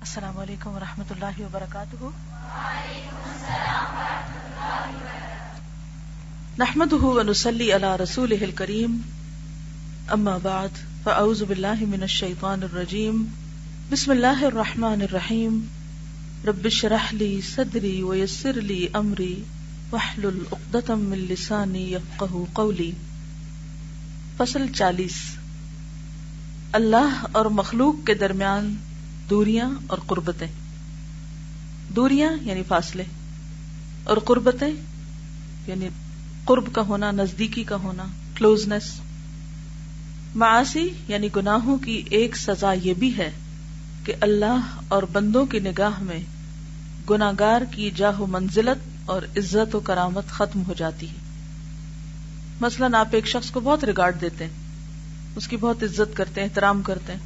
السلام 0.00 0.38
علیکم 0.38 0.70
ورحمۃ 0.70 1.04
اللہ 1.10 1.40
وبرکاتہ۔ 1.40 2.04
نحمد 6.58 6.92
ونسلی 6.92 7.72
علی 7.72 8.02
رسول 8.02 8.50
کریم 8.54 9.00
اما 10.08 10.36
بعد، 10.42 10.68
فاعوذ 11.02 11.42
باللہ 11.42 11.80
من 11.80 12.02
الشیطان 12.02 12.62
الرجیم۔ 12.62 13.24
بسم 13.90 14.10
اللہ 14.10 14.44
الرحمن 14.44 15.02
الرحیم۔ 15.02 15.60
رب 16.46 16.64
اشرح 16.64 17.12
لی 17.12 17.40
صدری 17.40 18.02
ویسر 18.02 18.52
لی 18.52 18.86
امری۔ 18.92 19.42
واحلل 19.90 20.40
عقدۃ 20.52 20.90
من 20.90 21.18
لسانی 21.18 21.92
یفقهوا 21.92 22.44
قولی۔ 22.52 22.92
فصل 24.36 24.72
چالیس۔ 24.72 25.16
اللہ 26.72 27.26
اور 27.32 27.46
مخلوق 27.46 28.06
کے 28.06 28.14
درمیان 28.14 28.74
دوریاں 29.30 29.70
اور 29.86 29.98
قربتیں۔ 30.06 30.46
دوریاں 31.96 32.32
یعنی 32.40 32.62
فاصلے 32.68 33.04
اور 34.04 34.16
قربتیں 34.16 34.72
یعنی 35.66 35.88
قرب 36.44 36.72
کا 36.72 36.82
ہونا، 36.82 37.10
نزدیکی 37.10 37.64
کا 37.64 37.76
ہونا 37.76 38.04
کلوزنس 38.34 39.00
معاشی 40.34 40.88
یعنی 41.08 41.28
گناہوں 41.36 41.78
کی 41.78 42.02
ایک 42.10 42.36
سزا 42.36 42.72
یہ 42.72 42.94
بھی 42.94 43.16
ہے 43.16 43.30
کہ 44.04 44.12
اللہ 44.20 44.80
اور 44.88 45.02
بندوں 45.02 45.46
کی 45.46 45.58
نگاہ 45.58 46.02
میں 46.02 46.20
گناگار 47.10 47.62
کی 47.70 47.90
جاہ 47.96 48.20
و 48.20 48.26
منزلت 48.26 49.10
اور 49.10 49.22
عزت 49.36 49.74
و 49.74 49.80
کرامت 49.80 50.26
ختم 50.28 50.62
ہو 50.68 50.74
جاتی 50.74 51.08
ہے۔ 51.08 51.14
مثلاً 52.60 52.94
آپ 52.94 53.08
ایک 53.12 53.26
شخص 53.26 53.50
کو 53.50 53.60
بہت 53.60 53.84
ریگارڈ 53.84 54.20
دیتے 54.20 54.44
ہیں، 54.44 54.54
اس 55.36 55.48
کی 55.48 55.56
بہت 55.56 55.82
عزت 55.82 56.16
کرتے 56.16 56.40
ہیں، 56.40 56.48
احترام 56.48 56.82
کرتے 56.82 57.12
ہیں 57.12 57.20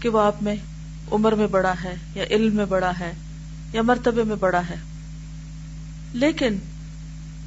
کہ 0.00 0.08
وہ 0.08 0.20
آپ 0.20 0.42
میں 0.42 0.56
عمر 1.12 1.32
میں 1.32 1.46
بڑا 1.46 1.74
ہے، 1.84 1.94
یا 2.14 2.24
علم 2.30 2.56
میں 2.56 2.64
بڑا 2.64 2.92
ہے، 3.00 3.12
یا 3.72 3.82
مرتبے 3.82 4.22
میں 4.22 4.36
بڑا 4.36 4.60
ہے۔ 4.70 4.76
لیکن 6.12 6.56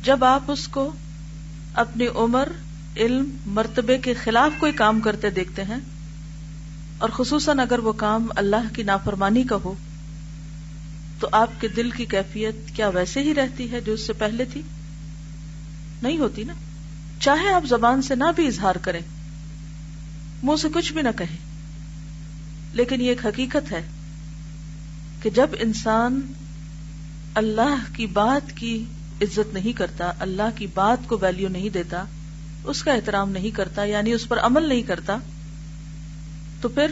جب 0.04 0.24
آپ 0.24 0.52
اس 0.52 0.68
کو 0.68 0.92
اپنی 1.74 2.08
عمر، 2.08 2.48
علم، 2.98 3.30
مرتبے 3.46 3.98
کے 3.98 4.14
خلاف 4.14 4.60
کوئی 4.60 4.72
کام 4.72 5.00
کرتے 5.00 5.30
دیکھتے 5.30 5.64
ہیں، 5.64 5.80
اور 6.98 7.10
خصوصاً 7.10 7.60
اگر 7.60 7.80
وہ 7.80 7.92
کام 7.92 8.28
اللہ 8.36 8.74
کی 8.74 8.84
نافرمانی 8.84 9.44
کا 9.44 9.56
ہو، 9.56 9.74
تو 11.20 11.28
آپ 11.32 11.50
کے 11.60 11.68
دل 11.68 11.90
کی 11.90 12.06
کیفیت 12.06 12.56
کیا 12.76 12.88
ویسے 12.90 13.22
ہی 13.22 13.36
رہتی 13.36 13.72
ہے 13.72 13.82
جو 13.82 13.94
اس 13.94 14.08
سے 14.08 14.14
پہلے 14.14 14.46
تھی؟ 14.46 14.62
نہیں 16.04 16.18
ہوتی 16.18 16.44
نا۔ 16.44 16.54
چاہے 17.20 17.54
آپ 17.54 17.66
زبان 17.66 18.02
سے 18.02 18.16
نہ 18.16 18.32
بھی 18.36 18.48
اظہار 18.48 18.76
کریں، 18.76 19.02
منہ 20.44 20.56
سے 20.62 20.68
کچھ 20.74 20.94
بھی 20.94 21.02
نہ 21.02 21.10
کہیں۔ 21.18 21.51
لیکن 22.74 23.02
یہ 23.02 23.10
ایک 23.10 23.26
حقیقت 23.26 23.72
ہے 23.72 23.82
کہ 25.22 25.30
جب 25.30 25.48
انسان 25.60 26.34
اللہ 27.36 27.96
کی 27.96 28.06
بات 28.06 28.58
کی 28.58 28.84
عزت 29.22 29.54
نہیں 29.54 29.74
کرتا، 29.74 30.12
اللہ 30.20 30.56
کی 30.56 30.68
بات 30.68 31.08
کو 31.08 31.18
ویلیو 31.22 31.50
نہیں 31.50 31.70
دیتا، 31.70 32.04
اس 32.64 32.84
کا 32.84 32.94
احترام 32.94 33.32
نہیں 33.32 33.52
کرتا 33.52 33.84
یعنی 33.84 34.12
اس 34.12 34.28
پر 34.28 34.40
عمل 34.40 34.70
نہیں 34.70 34.82
کرتا، 34.82 35.18
تو 36.62 36.70
پھر 36.70 36.92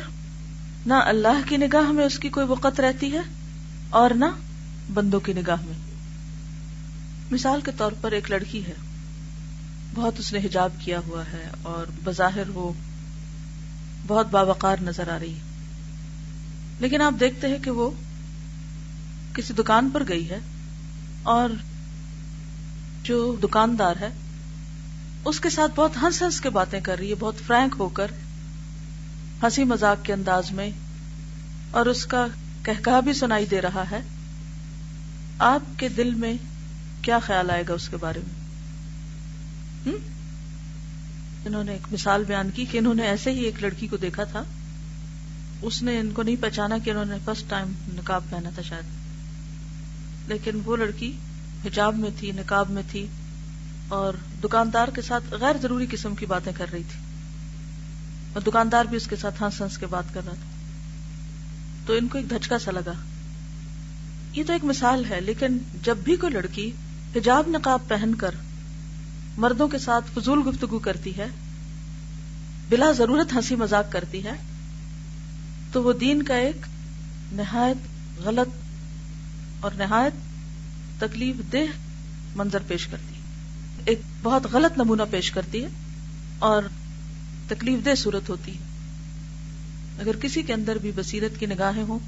نہ 0.85 0.93
اللہ 0.93 1.41
کی 1.45 1.57
نگاہ 1.57 1.91
میں 1.91 2.05
اس 2.05 2.19
کی 2.19 2.29
کوئی 2.29 2.45
وقت 2.47 2.79
رہتی 2.79 3.11
ہے 3.11 3.21
اور 3.89 4.09
نہ 4.09 4.25
بندوں 4.93 5.19
کی 5.19 5.33
نگاہ 5.33 5.61
میں۔ 5.61 5.77
مثال 7.31 7.61
کے 7.61 7.71
طور 7.77 7.91
پر 8.01 8.11
ایک 8.11 8.31
لڑکی 8.31 8.65
ہے، 8.65 8.73
بہت 9.95 10.13
اس 10.19 10.33
نے 10.33 10.39
حجاب 10.39 10.69
کیا 10.79 10.99
ہوا 11.07 11.23
ہے 11.33 11.49
اور 11.61 11.85
بظاہر 12.03 12.49
وہ 12.53 12.73
بہت 14.07 14.27
باوقار 14.31 14.77
نظر 14.81 15.09
آ 15.09 15.19
رہی 15.19 15.33
ہے۔ 15.33 15.48
لیکن 16.79 17.01
آپ 17.01 17.19
دیکھتے 17.19 17.47
ہیں 17.47 17.57
کہ 17.59 17.71
وہ 17.71 17.89
کسی 19.33 19.53
دکان 19.53 19.89
پر 19.89 20.03
گئی 20.07 20.29
ہے 20.29 20.39
اور 21.23 21.49
جو 23.03 23.35
دکاندار 23.43 23.95
ہے، 23.99 24.09
اس 25.25 25.39
کے 25.39 25.49
ساتھ 25.49 25.71
بہت 25.75 25.97
ہنس 26.01 26.21
ہنس 26.21 26.41
کے 26.41 26.49
باتیں 26.49 26.79
کر 26.81 26.97
رہی 26.99 27.09
ہے، 27.09 27.15
بہت 27.19 27.35
فرینک 27.47 27.75
ہو 27.79 27.89
کر، 27.89 28.11
ہنسی 29.43 29.63
مزاق 29.63 30.05
کے 30.05 30.13
انداز 30.13 30.51
میں، 30.51 30.69
اور 31.71 31.85
اس 31.85 32.05
کا 32.05 32.25
کہا 32.63 32.99
بھی 32.99 33.13
سنائی 33.13 33.45
دے 33.45 33.61
رہا 33.61 33.83
ہے۔ 33.91 33.99
آپ 35.39 35.79
کے 35.79 35.89
دل 35.89 36.13
میں 36.13 36.33
کیا 37.01 37.19
خیال 37.19 37.49
آئے 37.49 37.63
گا 37.69 37.73
اس 37.73 37.89
کے 37.89 37.97
بارے 37.97 38.19
میں؟ 38.19 38.37
انہوں 41.45 41.63
نے 41.63 41.71
ایک 41.71 41.93
مثال 41.93 42.23
بیان 42.23 42.49
کی 42.49 42.65
کہ 42.65 42.77
انہوں 42.77 42.93
نے 42.93 43.03
ایسے 43.03 43.31
ہی 43.31 43.39
ایک 43.39 43.61
لڑکی 43.61 43.87
کو 43.87 43.97
دیکھا 43.97 44.23
تھا۔ 44.23 44.43
اس 45.61 45.83
نے 45.83 45.99
ان 45.99 46.11
کو 46.11 46.23
نہیں 46.23 46.35
پہچانا 46.41 46.77
کہ 46.77 46.89
انہوں 46.89 47.05
نے 47.05 47.15
فرسٹ 47.25 47.49
ٹائم 47.49 47.71
نکاب 47.87 48.23
پہنا 48.29 48.49
تھا 48.49 48.61
شاید۔ 48.61 48.83
لیکن 50.29 50.59
وہ 50.65 50.77
لڑکی 50.77 51.17
حجاب 51.65 51.95
میں 51.95 52.09
تھی 52.19 52.31
نکاب 52.31 52.69
میں 52.69 52.83
تھی 52.91 53.07
اور 53.87 54.13
دکاندار 54.43 54.87
کے 54.87 55.01
ساتھ 55.01 55.33
غیر 55.33 55.55
ضروری 55.61 55.85
قسم 55.91 56.15
کی 56.15 56.25
باتیں 56.25 56.51
کر 56.57 56.71
رہی 56.71 56.83
تھی۔ 56.91 56.99
اور 58.33 58.41
دکاندار 58.41 58.85
بھی 58.85 58.97
اس 58.97 59.07
کے 59.07 59.15
ساتھ 59.15 59.43
ہنس 59.43 59.61
ہنس 59.61 59.77
کے 59.77 59.85
بات 59.85 60.13
کر 60.13 60.21
رہا 60.25 60.33
تھا۔ 60.33 60.49
تو 61.85 61.93
ان 61.93 62.07
کو 62.07 62.17
ایک 62.17 62.29
دھچکا 62.29 62.59
سا 62.59 62.71
لگا۔ 62.71 62.93
یہ 64.33 64.43
تو 64.47 64.53
ایک 64.53 64.63
مثال 64.63 65.05
ہے، 65.09 65.21
لیکن 65.21 65.57
جب 65.83 65.97
بھی 65.97 66.15
کوئی 66.15 66.33
لڑکی 66.33 66.71
حجاب 67.15 67.47
نقاب 67.47 67.79
پہن 67.87 68.15
کر 68.15 68.31
مردوں 69.37 69.67
کے 69.67 69.77
ساتھ 69.77 70.19
فضول 70.19 70.39
گفتگو 70.47 70.79
کرتی 70.79 71.17
ہے، 71.17 71.27
بلا 72.69 72.91
ضرورت 72.91 73.33
ہنسی 73.33 73.55
مذاق 73.55 73.91
کرتی 73.91 74.23
ہے 74.23 74.48
تو 75.71 75.83
وہ 75.83 75.93
دین 75.93 76.23
کا 76.23 76.35
ایک 76.35 76.65
نہایت 77.31 77.77
غلط 78.23 78.55
اور 79.59 79.71
نہایت 79.75 80.13
تکلیف 81.01 81.35
دہ 81.53 81.65
منظر 82.35 82.59
پیش 82.67 82.87
کرتی 82.87 83.15
ہے۔ 83.15 83.19
ایک 83.85 84.01
بہت 84.23 84.45
غلط 84.51 84.77
نمونہ 84.77 85.01
پیش 85.11 85.31
کرتی 85.31 85.63
ہے 85.63 85.67
اور 86.39 86.63
تکلیف 87.47 87.85
دہ 87.85 87.95
صورت 87.95 88.29
ہوتی 88.29 88.51
ہے۔ 88.51 88.57
اگر 89.99 90.15
کسی 90.15 90.41
کے 90.41 90.53
اندر 90.53 90.75
بھی 90.75 90.91
بصیرت 90.95 91.39
کی 91.39 91.45
نگاہیں 91.45 91.83
ہوں، 91.83 91.99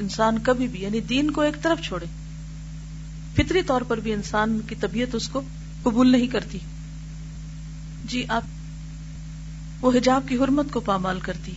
انسان 0.00 0.38
کبھی 0.42 0.68
بھی 0.68 0.82
یعنی 0.82 1.00
دین 1.00 1.30
کو 1.30 1.40
ایک 1.40 1.62
طرف 1.62 1.84
چھوڑے، 1.84 2.06
فطری 3.36 3.62
طور 3.62 3.80
پر 3.80 4.00
بھی 4.00 4.12
انسان 4.12 4.60
کی 4.68 4.74
طبیعت 4.74 5.14
اس 5.14 5.28
کو 5.28 5.42
قبول 5.82 6.12
نہیں 6.12 6.26
کرتی۔ 6.26 6.58
جی 8.04 8.24
آپ 8.28 8.42
وہ 9.84 9.92
حجاب 9.92 10.22
کی 10.28 10.36
حرمت 10.36 10.66
کو 10.72 10.80
پامال 10.80 11.20
کرتی۔ 11.20 11.52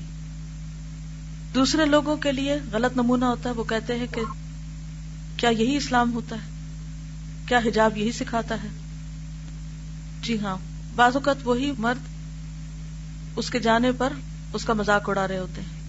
دوسرے 1.55 1.85
لوگوں 1.85 2.17
کے 2.17 2.31
لیے 2.31 2.55
غلط 2.71 2.97
نمونہ 2.97 3.25
ہوتا 3.25 3.49
ہے، 3.49 3.53
وہ 3.53 3.63
کہتے 3.63 3.95
ہیں 3.95 4.07
کہ 4.11 4.21
کیا 5.37 5.49
یہی 5.49 5.75
اسلام 5.75 6.13
ہوتا 6.13 6.35
ہے؟ 6.35 6.49
کیا 7.45 7.57
حجاب 7.57 7.97
یہی 7.97 8.11
سکھاتا 8.11 8.55
ہے؟ 8.63 8.67
جی 10.21 10.39
ہاں 10.39 10.57
بعض 10.95 11.15
اوقات 11.15 11.35
وہی 11.43 11.71
مرد 11.77 11.97
اس 13.35 13.49
کے 13.49 13.59
جانے 13.59 13.91
پر 13.91 14.13
اس 14.53 14.65
کا 14.65 14.73
مذاق 14.73 15.09
اڑا 15.09 15.27
رہے 15.27 15.37
ہوتے 15.37 15.61
ہیں۔ 15.61 15.79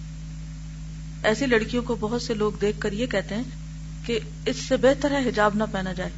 ایسی 1.23 1.45
لڑکیوں 1.45 1.83
کو 1.83 1.97
بہت 1.99 2.21
سے 2.21 2.33
لوگ 2.33 2.51
دیکھ 2.61 2.79
کر 2.79 2.91
یہ 2.91 3.07
کہتے 3.07 3.35
ہیں 3.35 3.43
کہ 4.05 4.19
اس 4.45 4.55
سے 4.55 4.77
بہتر 4.77 5.11
ہے 5.11 5.29
حجاب 5.29 5.51
نہ 5.55 5.63
پہنا 5.71 5.93
جائے۔ 5.93 6.09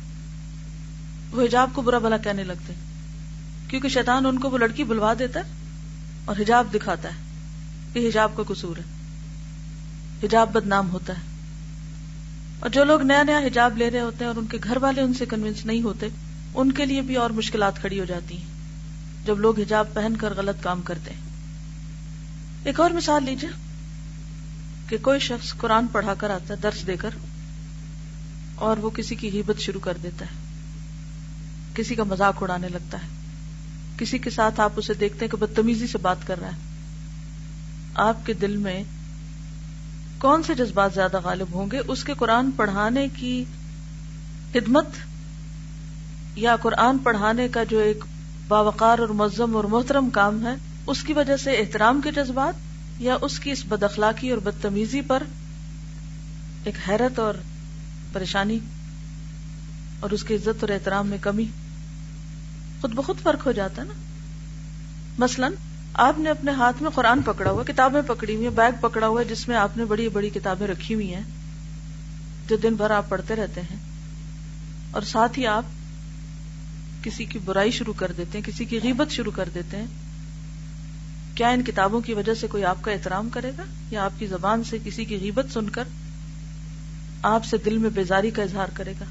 وہ 1.32 1.44
حجاب 1.44 1.70
کو 1.74 1.82
برا 1.82 1.98
بلا 1.98 2.18
کہنے 2.18 2.44
لگتے 2.44 2.74
کیونکہ 3.68 3.90
شیطان 3.90 4.26
ان 4.26 4.40
کو 4.40 4.50
وہ 4.50 4.58
لڑکی 4.58 4.84
بلوا 4.84 5.14
دیتا 5.20 5.40
ہے 5.40 5.52
اور 6.26 6.36
حجاب 6.40 6.68
دکھاتا 6.74 7.10
ہے۔ 7.10 7.24
کہ 7.94 8.08
حجاب 8.10 8.32
کا 8.36 8.44
قصور 8.48 8.78
ہے۔ 8.78 8.99
حجاب 10.24 10.52
بدنام 10.52 10.90
ہوتا 10.90 11.14
ہے۔ 11.14 11.22
اور 12.60 12.70
جو 12.70 12.84
لوگ 12.84 13.02
نیا 13.02 13.24
نیا 13.24 13.40
حجاب 13.40 13.78
لے 13.78 13.92
رہے 13.92 14.00
ہوتے 14.00 14.18
ہیں 14.20 14.28
اور 14.28 14.36
ان 14.36 14.46
کے 14.46 14.58
گھر 14.64 14.78
والے 14.78 15.02
ان 15.02 15.14
سے 15.14 15.26
کنوینس 15.26 15.66
نہیں 15.66 15.82
ہوتے، 15.82 16.08
ان 16.54 16.72
کے 16.72 16.86
لیے 16.86 17.02
بھی 17.02 17.16
اور 17.16 17.30
مشکلات 17.30 17.80
کھڑی 17.80 18.00
ہو 18.00 18.06
جاتی 18.06 18.38
ہیں۔ 18.38 18.46
جب 19.26 19.40
لوگ 19.40 19.60
حجاب 19.60 19.88
پہن 19.94 20.18
کر 20.18 20.34
غلط 20.38 20.64
کام 20.64 20.82
کرتے 20.82 21.12
ہیں۔ 21.12 21.22
ایک 22.64 22.80
اور 22.80 22.92
مثال 22.92 23.24
لیجیے 23.24 23.50
کہ 24.90 24.98
کوئی 25.02 25.20
شخص 25.20 25.54
قرآن 25.54 25.88
پڑھا 25.88 26.14
کر 26.14 26.30
آتا 26.30 26.54
ہے، 26.54 26.60
درس 26.60 26.88
دے 26.88 26.96
کر، 26.96 27.10
اور 28.56 28.78
وہ 28.78 28.90
کسی 28.90 29.16
کی 29.16 29.30
ہیبت 29.30 29.60
شروع 29.60 29.80
کر 29.80 29.98
دیتا 30.04 30.26
ہے۔ 30.26 30.36
کسی 31.74 31.96
کا 31.96 32.04
مذاق 32.04 32.44
اڑانے 32.44 32.70
لگتا 32.70 32.98
ہے۔ 32.98 33.08
کسی 33.98 34.18
کے 34.18 34.30
ساتھ 34.30 34.60
آپ 34.60 34.72
اسے 34.76 34.94
دیکھتے 34.94 35.26
ہیں 35.26 35.32
کہ 35.32 35.38
بدتمیزی 35.38 35.88
سے 35.88 35.98
بات 35.98 36.28
کر 36.28 36.40
رہا 36.40 36.48
ہے۔ 36.48 36.58
آپ 37.96 38.26
کے 38.26 38.34
دل 38.34 38.58
میں 38.58 38.84
کون 40.20 40.44
سے 40.44 40.56
جذبات 40.56 40.94
زیادہ 40.94 41.20
غالب 41.20 41.48
ہوں 41.54 41.72
گے؟ 41.72 41.80
اس 41.88 42.04
کے 42.04 42.14
قرآن 42.14 42.52
پڑھانے 42.52 43.08
کی 43.10 43.44
خدمت 44.54 44.86
یا 46.36 46.56
قرآن 46.56 46.98
پڑھانے 46.98 47.48
کا 47.48 47.64
جو 47.64 47.80
ایک 47.80 48.04
باوقار 48.48 49.00
اور 49.00 49.10
مزم 49.10 49.56
اور 49.56 49.64
محترم 49.64 50.10
کام 50.10 50.46
ہے، 50.46 50.56
اس 50.88 51.04
کی 51.04 51.14
وجہ 51.14 51.38
سے 51.38 51.52
احترام 51.52 52.02
کے 52.02 52.12
جذبات 52.12 52.54
یا 53.00 53.18
اس 53.22 53.40
کی 53.40 53.52
اس 53.52 53.64
بد 53.68 53.84
اخلاقی 53.84 54.30
اور 54.30 54.38
بدتمیزی 54.38 55.02
پر 55.02 55.24
ایک 56.64 56.90
حیرت 56.90 57.20
اور 57.20 57.34
پریشانی 58.14 58.60
اور 60.00 60.10
اس 60.10 60.24
کی 60.24 60.36
عزت 60.36 60.64
اور 60.64 60.70
احترام 60.70 61.08
میں 61.08 61.18
کمی؟ 61.22 61.46
خود 62.82 62.94
بخود 62.94 63.20
فرق 63.24 63.46
ہو 63.46 63.52
جاتا 63.52 63.82
ہے 63.82 63.88
نا؟ 63.88 63.94
مثلا 65.18 65.50
آپ 65.94 66.20
نے 66.20 66.30
اپنے 66.30 66.52
ہاتھ 66.52 66.84
میں 66.84 66.90
قرآن 66.90 67.22
پکڑا 67.22 67.52
ہوا 67.52 67.64
کتابیں 67.64 68.02
پکڑی 68.08 68.36
ہوئی 68.36 68.50
بیگ 68.50 68.72
پکڑا 68.82 69.08
ہوا 69.08 69.22
ہے، 69.22 69.26
جس 69.26 69.48
میں 69.48 69.56
آپ 69.56 69.78
نے 69.78 69.86
بڑی 69.86 70.10
بڑی 70.10 70.30
کتابیں 70.30 70.68
رکھی 70.68 70.96
ہوئی 70.96 71.14
ہیں، 71.14 71.24
جو 72.48 72.58
دن 72.58 72.74
بھر 72.74 72.92
آپ 72.92 73.10
پڑھتے 73.10 73.36
رہتے 73.36 73.62
ہیں۔ 73.62 73.78
اور 74.92 75.02
ساتھ 75.02 75.40
ہی 75.40 75.48
آپ 75.48 75.64
کسی 77.04 77.26
کی 77.26 77.40
برائی 77.40 77.72
شروع 77.72 77.94
کر 77.94 78.12
دیتے 78.18 78.38
ہیں، 78.38 78.46
کسی 78.46 78.66
کی 78.66 78.80
غیبت 78.84 79.12
شروع 79.12 79.32
کر 79.32 79.50
دیتے 79.54 79.78
ہیں۔ 79.78 79.86
کیا 81.36 81.50
ان 81.50 81.64
کتابوں 81.64 82.02
کی 82.02 82.14
وجہ 82.14 82.34
سے 82.34 82.48
کوئی 82.48 82.66
آپ 82.66 82.82
کا 82.82 82.92
احترام 82.92 83.30
کرے 83.30 83.52
گا؟ 83.58 83.64
یا 83.92 84.06
آپ 84.06 84.20
کی 84.20 84.28
زبان 84.28 84.64
سے 84.64 84.78
کسی 84.84 85.06
کی 85.06 85.18
غیبت 85.22 85.46
سن 85.54 85.70
کر 85.70 85.84
آپ 87.22 87.46
سے 87.46 87.58
دل 87.58 87.78
میں 87.78 87.90
بیزاری 87.90 88.32
کا 88.32 88.44
اظہار 88.44 88.68
کرے 88.74 88.94
گا؟ 89.00 89.06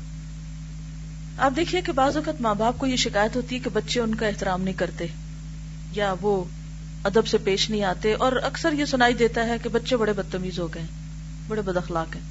آپ 1.39 1.53
دیکھیے 1.57 1.81
کہ 1.81 1.93
بعض 1.93 2.17
اوقات 2.17 2.41
ماں 2.41 2.55
باپ 2.55 2.79
کو 2.79 2.87
یہ 2.87 2.97
شکایت 2.97 3.37
ہوتی 3.37 3.55
ہے 3.55 3.61
کہ 3.61 3.71
بچے 3.73 4.01
ان 4.01 4.15
کا 4.15 4.27
احترام 4.27 4.63
نہیں 4.63 4.75
کرتے، 4.75 5.07
یا 5.93 6.15
وہ 6.21 6.45
ادب 7.05 7.27
سے 7.27 7.39
پیش 7.39 7.71
نہیں 7.71 7.85
آتے 7.85 8.15
اور 8.15 8.33
اکثر 8.33 8.73
یہ 8.73 8.85
سنائی 8.85 9.15
دیتا 9.15 9.47
ہے 9.47 9.57
کہ 9.63 9.69
بچے 9.69 9.97
بڑے 9.97 10.13
بدتمیز 10.13 10.59
ہو 10.59 10.75
گئے 10.75 10.83
بڑے 11.49 11.63
بد 11.63 11.77
اخلاق 11.77 12.17
ہیں۔ 12.17 12.23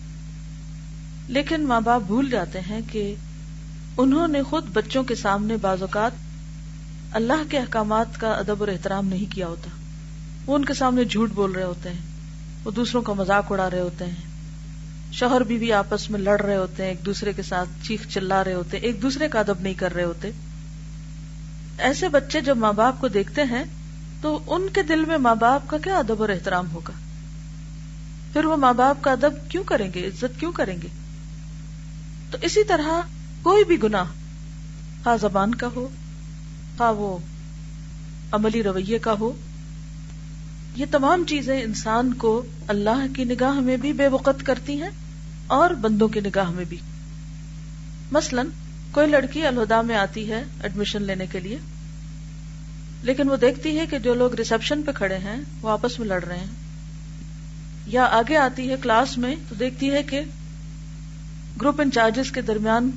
لیکن 1.27 1.61
ماں 1.61 1.81
باپ 1.81 2.01
بھول 2.01 2.29
جاتے 2.29 2.59
ہیں 2.59 2.81
کہ 2.91 3.15
انہوں 3.97 4.27
نے 4.27 4.43
خود 4.43 4.65
بچوں 4.73 5.03
کے 5.03 5.15
سامنے 5.15 5.57
بعض 5.57 5.81
اوقات 5.81 6.11
اللہ 7.11 7.49
کے 7.49 7.57
احکامات 7.57 8.19
کا 8.19 8.31
ادب 8.31 8.55
اور 8.59 8.67
احترام 8.67 9.07
نہیں 9.07 9.31
کیا 9.31 9.47
ہوتا۔ 9.47 9.69
وہ 10.45 10.55
ان 10.55 10.65
کے 10.65 10.73
سامنے 10.73 11.03
جھوٹ 11.03 11.31
بول 11.31 11.51
رہے 11.51 11.63
ہوتے 11.63 11.89
ہیں 11.89 12.01
وہ 12.63 12.71
دوسروں 12.71 13.01
کا 13.01 13.13
مذاق 13.13 13.51
اڑا 13.51 13.69
رہے 13.69 13.79
ہوتے 13.79 14.05
ہیں۔ 14.05 14.27
شوہر 15.11 15.41
بھی, 15.41 15.57
بھی 15.57 15.73
آپس 15.73 16.09
میں 16.09 16.19
لڑ 16.19 16.41
رہے 16.41 16.55
ہوتے 16.55 16.83
ہیں 16.83 16.89
ایک 16.89 17.05
دوسرے 17.05 17.33
کے 17.33 17.41
ساتھ 17.41 17.69
چیخ 17.87 18.07
چلا 18.07 18.43
رہے 18.43 18.53
ہوتے 18.53 18.77
ہیں 18.77 18.83
ایک 18.83 19.01
دوسرے 19.01 19.27
کا 19.27 19.39
ادب 19.39 19.59
نہیں 19.59 19.73
کر 19.73 19.93
رہے 19.93 20.03
ہوتے۔ 20.03 20.31
ایسے 21.77 22.09
بچے 22.09 22.41
جب 22.41 22.57
ماں 22.57 22.73
باپ 22.73 23.01
کو 23.01 23.07
دیکھتے 23.07 23.43
ہیں 23.43 23.63
تو 24.21 24.39
ان 24.47 24.67
کے 24.73 24.83
دل 24.83 25.05
میں 25.05 25.17
ماں 25.17 25.35
باپ 25.35 25.69
کا 25.69 25.77
کیا 25.77 25.97
ادب 25.97 26.21
اور 26.21 26.29
احترام 26.29 26.71
ہوگا؟ 26.71 26.93
پھر 28.33 28.45
وہ 28.45 28.55
ماں 28.55 28.73
باپ 28.73 29.03
کا 29.03 29.11
ادب 29.11 29.49
کیوں 29.49 29.63
کریں 29.63 29.93
گے؟ 29.93 30.07
عزت 30.07 30.39
کیوں 30.39 30.51
کریں 30.51 30.77
گے؟ 30.83 30.87
تو 32.31 32.37
اسی 32.41 32.63
طرح 32.63 33.01
کوئی 33.41 33.63
بھی 33.63 33.83
گنا 33.83 34.03
خواہ 34.03 35.07
ہاں 35.07 35.17
زبان 35.17 35.55
کا 35.55 35.67
ہو 35.75 35.87
خواہ 36.77 36.91
وہ 36.91 37.17
عملی 38.31 38.63
رویے 38.63 38.99
کا 38.99 39.13
ہو، 39.19 39.31
یہ 40.75 40.85
تمام 40.91 41.23
چیزیں 41.27 41.61
انسان 41.61 42.13
کو 42.13 42.45
اللہ 42.67 43.05
کی 43.15 43.23
نگاہ 43.23 43.59
میں 43.59 43.77
بھی 43.77 43.93
بے 43.93 44.07
وقت 44.07 44.45
کرتی 44.45 44.81
ہیں 44.81 44.89
اور 45.47 45.69
بندوں 45.69 46.07
کی 46.07 46.19
نگاہ 46.19 46.49
میں 46.49 46.65
بھی۔ 46.65 46.77
مثلا 48.11 48.41
کوئی 48.91 49.07
لڑکی 49.07 49.47
الہدا 49.47 49.81
میں 49.81 49.95
آتی 49.95 50.31
ہے 50.31 50.43
ایڈمیشن 50.63 51.03
لینے 51.03 51.25
کے 51.27 51.39
لیے۔ 51.39 51.57
لیکن 53.01 53.29
وہ 53.29 53.35
دیکھتی 53.35 53.79
ہے 53.79 53.85
کہ 53.85 53.99
جو 53.99 54.13
لوگ 54.13 54.33
ریسپشن 54.33 54.81
پہ 54.83 54.91
کھڑے 54.91 55.17
ہیں، 55.17 55.37
وہ 55.61 55.69
آپس 55.69 55.99
میں 55.99 56.07
لڑ 56.07 56.23
رہے 56.23 56.37
ہیں۔ 56.37 56.67
یا 57.87 58.03
آگے 58.03 58.37
آتی 58.37 58.69
ہے 58.69 58.75
کلاس 58.81 59.17
میں 59.17 59.35
تو 59.49 59.55
دیکھتی 59.55 59.91
ہے 59.91 60.03
کہ 60.03 60.21
گروپ 61.61 61.81
انچارجز 61.81 62.31
کے 62.31 62.41
درمیان 62.41 62.91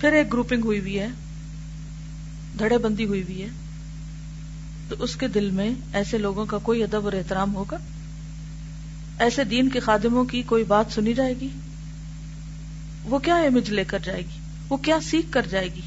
پھر 0.00 0.12
ایک 0.12 0.32
گروپنگ 0.32 0.62
ہوئی 0.64 0.80
ہوئی 0.80 0.98
ہے، 0.98 1.08
دھڑے 2.58 2.78
بندی 2.78 3.04
ہوئی 3.04 3.22
ہوئی 3.22 3.42
ہے۔ 3.42 3.48
تو 4.88 4.96
اس 4.98 5.16
کے 5.16 5.28
دل 5.28 5.50
میں 5.50 5.70
ایسے 5.92 6.18
لوگوں 6.18 6.46
کا 6.46 6.58
کوئی 6.58 6.82
ادب 6.82 7.04
اور 7.04 7.12
احترام 7.12 7.54
ہوگا؟ 7.54 7.76
ایسے 9.18 9.44
دین 9.44 9.68
کے 9.68 9.80
خادموں 9.80 10.24
کی 10.24 10.42
کوئی 10.42 10.64
بات 10.64 10.86
سنی 10.94 11.14
جائے 11.14 11.34
گی؟ 11.40 11.48
وہ 13.04 13.18
کیا 13.18 13.36
امیج 13.36 13.70
لے 13.70 13.84
کر 13.84 13.98
جائے 14.04 14.20
گی؟ 14.20 14.40
وہ 14.68 14.76
کیا 14.76 14.98
سیکھ 15.00 15.26
کر 15.30 15.46
جائے 15.50 15.68
گی؟ 15.74 15.80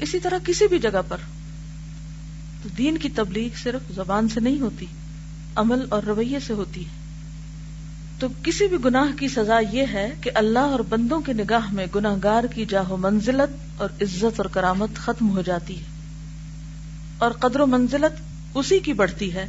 اسی 0.00 0.18
طرح 0.18 0.38
کسی 0.44 0.66
بھی 0.66 0.78
جگہ 0.78 1.02
پر۔ 1.08 1.16
تو 2.62 2.68
دین 2.78 2.98
کی 2.98 3.08
تبلیغ 3.08 3.48
صرف 3.62 3.92
زبان 3.94 4.28
سے 4.28 4.40
نہیں 4.40 4.60
ہوتی، 4.60 4.86
عمل 5.56 5.86
اور 5.88 6.02
رویے 6.02 6.40
سے 6.40 6.52
ہوتی 6.52 6.80
ہے۔ 6.80 7.00
تو 8.18 8.28
کسی 8.42 8.66
بھی 8.66 8.76
گناہ 8.84 9.16
کی 9.18 9.28
سزا 9.28 9.58
یہ 9.72 9.86
ہے 9.92 10.10
کہ 10.20 10.30
اللہ 10.34 10.58
اور 10.58 10.80
بندوں 10.80 11.20
کی 11.20 11.32
نگاہ 11.32 11.72
میں 11.72 11.86
گناہ 11.94 12.16
گار 12.22 12.44
کی 12.44 12.64
جاہو 12.64 12.96
منزلت 12.96 13.80
اور 13.80 13.88
عزت 14.02 14.40
اور 14.40 14.44
کرامت 14.44 14.90
ختم 14.94 15.30
ہو 15.30 15.42
جاتی 15.42 15.78
ہے۔ 15.78 15.84
اور 17.18 17.30
قدر 17.30 17.60
و 17.60 17.66
منزلت 17.66 18.22
اسی 18.54 18.78
کی 18.78 18.92
بڑھتی 18.92 19.34
ہے 19.34 19.46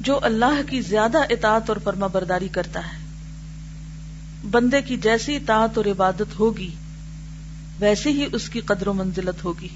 جو 0.00 0.18
اللہ 0.22 0.70
کی 0.70 0.80
زیادہ 0.80 1.18
اطاعت 1.30 1.68
اور 1.68 1.76
فرما 1.84 2.06
برداری 2.06 2.48
کرتا 2.48 2.80
ہے۔ 2.80 3.06
بندے 4.50 4.82
کی 4.82 4.96
جیسی 4.96 5.36
اطاعت 5.36 5.76
اور 5.76 5.84
عبادت 5.84 6.38
ہوگی، 6.38 6.70
ویسی 7.80 8.10
ہی 8.10 8.26
اس 8.32 8.48
کی 8.48 8.60
قدر 8.60 8.86
و 8.86 8.92
منزلت 8.92 9.44
ہوگی۔ 9.44 9.68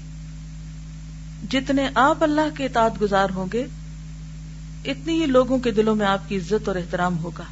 جتنے 1.49 1.87
آپ 1.95 2.23
اللہ 2.23 2.55
کے 2.57 2.65
اطاعت 2.65 3.01
گزار 3.01 3.29
ہوں 3.35 3.47
گے، 3.53 3.65
اتنی 4.85 5.21
ہی 5.21 5.25
لوگوں 5.25 5.57
کے 5.59 5.71
دلوں 5.71 5.95
میں 5.95 6.05
آپ 6.05 6.29
کی 6.29 6.37
عزت 6.37 6.67
اور 6.67 6.75
احترام 6.75 7.17
ہوگا۔ 7.17 7.43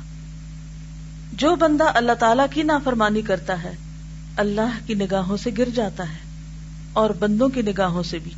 جو 1.34 1.56
بندہ 1.56 1.84
اللہ 1.94 2.12
تعالی 2.20 2.44
کی 2.54 2.64
نافرمانی 2.64 3.22
کرتا 3.22 3.64
ہے، 3.64 3.76
اللہ 4.38 4.78
کی 4.86 4.94
نگاہوں 4.94 5.38
سے 5.38 5.50
گر 5.58 5.70
جاتا 5.76 6.10
ہے، 6.10 6.18
اور 6.94 7.10
بندوں 7.10 7.50
کی 7.50 7.62
نگاہوں 7.62 8.04
سے 8.04 8.20
بھی۔ 8.20 8.32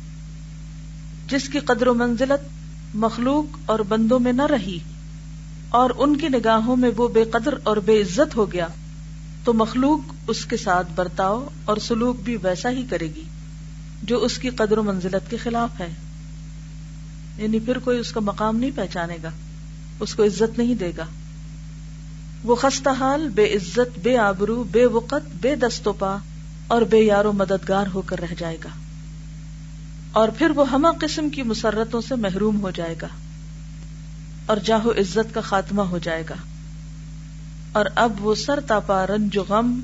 جس 1.26 1.48
کی 1.48 1.58
قدر 1.58 1.86
و 1.86 1.94
منزلت 1.94 2.48
مخلوق 2.94 3.58
اور 3.66 3.78
بندوں 3.78 4.18
میں 4.20 4.32
نہ 4.32 4.46
رہی، 4.46 4.78
اور 5.70 5.90
ان 5.98 6.16
کی 6.16 6.28
نگاہوں 6.28 6.76
میں 6.76 6.90
وہ 6.96 7.08
بے 7.08 7.24
قدر 7.24 7.54
اور 7.62 7.76
بے 7.76 8.00
عزت 8.00 8.36
ہو 8.36 8.52
گیا، 8.52 8.66
تو 9.44 9.52
مخلوق 9.52 10.12
اس 10.26 10.44
کے 10.44 10.56
ساتھ 10.56 10.86
برتاؤ 10.94 11.48
اور 11.64 11.76
سلوک 11.76 12.20
بھی 12.20 12.36
ویسا 12.42 12.70
ہی 12.70 12.82
کرے 12.90 13.06
گی۔ 13.06 13.24
جو 14.02 14.24
اس 14.24 14.38
کی 14.38 14.50
قدر 14.50 14.78
و 14.78 14.82
منزلت 14.82 15.30
کے 15.30 15.36
خلاف 15.36 15.80
ہے۔ 15.80 15.88
یعنی 17.36 17.58
پھر 17.60 17.78
کوئی 17.78 17.98
اس 17.98 18.12
کا 18.12 18.20
مقام 18.20 18.56
نہیں 18.56 18.70
پہچانے 18.74 19.16
گا، 19.22 19.30
اس 20.00 20.14
کو 20.14 20.24
عزت 20.24 20.58
نہیں 20.58 20.74
دے 20.74 20.92
گا۔ 20.96 21.04
وہ 22.44 22.56
خستہ 22.56 22.88
حال، 22.98 23.28
بے 23.28 23.54
عزت، 23.54 23.98
بے 24.02 24.18
آبرو، 24.18 24.64
بے 24.72 24.86
وقت، 24.86 25.36
بے 25.40 25.56
دستوپا 25.56 26.16
اور 26.66 26.82
بے 26.82 26.98
یارو 26.98 27.32
مددگار 27.32 27.86
ہو 27.94 28.02
کر 28.02 28.18
رہ 28.18 28.34
جائے 28.38 28.56
گا۔ 28.64 28.68
اور 30.12 30.28
پھر 30.28 30.50
وہ 30.50 30.70
ہمہ 30.70 30.88
قسم 31.00 31.30
کی 31.30 31.42
مسرتوں 31.42 32.00
سے 32.00 32.14
محروم 32.14 32.60
ہو 32.60 32.70
جائے 32.70 32.94
گا 33.02 33.08
اور 34.46 34.56
جاہو 34.56 34.90
عزت 34.90 35.34
کا 35.34 35.40
خاتمہ 35.40 35.82
ہو 35.82 35.98
جائے 35.98 36.22
گا۔ 36.30 36.34
اور 37.72 37.86
اب 37.94 38.12
وہ 38.20 38.34
سر 38.34 38.60
تاپا 38.60 39.06
رنج 39.06 39.38
غم، 39.38 39.80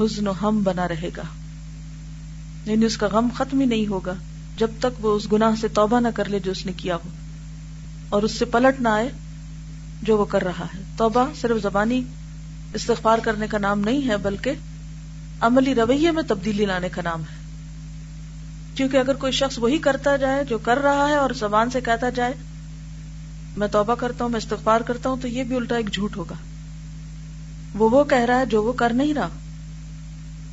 حزن 0.00 0.28
و 0.28 0.32
ہم 0.42 0.62
بنا 0.62 0.88
رہے 0.88 1.10
گا۔ 1.16 1.22
یعنی 2.66 2.86
اس 2.86 2.96
کا 2.96 3.08
غم 3.12 3.28
ختم 3.34 3.60
ہی 3.60 3.66
نہیں 3.66 3.86
ہوگا 3.86 4.12
جب 4.56 4.70
تک 4.78 5.04
وہ 5.04 5.16
اس 5.16 5.32
گناہ 5.32 5.60
سے 5.60 5.68
توبہ 5.68 6.00
نہ 6.00 6.08
کر 6.14 6.28
لے 6.28 6.38
جو 6.38 6.50
اس 6.50 6.66
نے 6.66 6.72
کیا 6.76 6.96
ہو 6.96 7.08
اور 8.08 8.22
اس 8.22 8.32
سے 8.32 8.44
پلٹ 8.44 8.80
نہ 8.80 8.88
آئے 8.88 9.08
جو 10.02 10.18
وہ 10.18 10.24
کر 10.24 10.44
رہا 10.44 10.66
ہے۔ 10.74 10.82
توبہ 10.96 11.26
صرف 11.40 11.62
زبانی 11.62 12.02
استغفار 12.74 13.18
کرنے 13.18 13.46
کا 13.46 13.58
نام 13.58 13.80
نہیں 13.80 14.08
ہے، 14.08 14.16
بلکہ 14.16 14.52
عملی 15.40 15.74
رویے 15.74 16.10
میں 16.10 16.22
تبدیلی 16.28 16.64
لانے 16.64 16.88
کا 16.88 17.02
نام 17.02 17.20
ہے۔ 17.20 17.46
کیونکہ 18.74 18.96
اگر 18.96 19.14
کوئی 19.14 19.32
شخص 19.32 19.58
وہی 19.58 19.78
کرتا 19.78 20.16
جائے 20.16 20.44
جو 20.44 20.58
کر 20.58 20.78
رہا 20.78 21.08
ہے 21.08 21.14
اور 21.14 21.30
زبان 21.30 21.70
سے 21.70 21.80
کہتا 21.80 22.10
جائے، 22.10 22.32
میں 23.56 23.68
توبہ 23.68 23.94
کرتا 23.94 24.24
ہوں، 24.24 24.30
میں 24.30 24.40
استغفار 24.40 24.80
کرتا 24.80 25.10
ہوں، 25.10 25.16
تو 25.22 25.28
یہ 25.28 25.44
بھی 25.44 25.56
الٹا 25.56 25.76
ایک 25.76 25.92
جھوٹ 25.92 26.16
ہوگا۔ 26.16 26.34
وہ 27.74 27.90
وہ 27.90 28.04
کہہ 28.04 28.18
رہا 28.18 28.40
ہے 28.40 28.46
جو 28.46 28.62
وہ 28.62 28.72
کر 28.72 28.92
نہیں 28.92 29.14
رہا۔ 29.14 29.28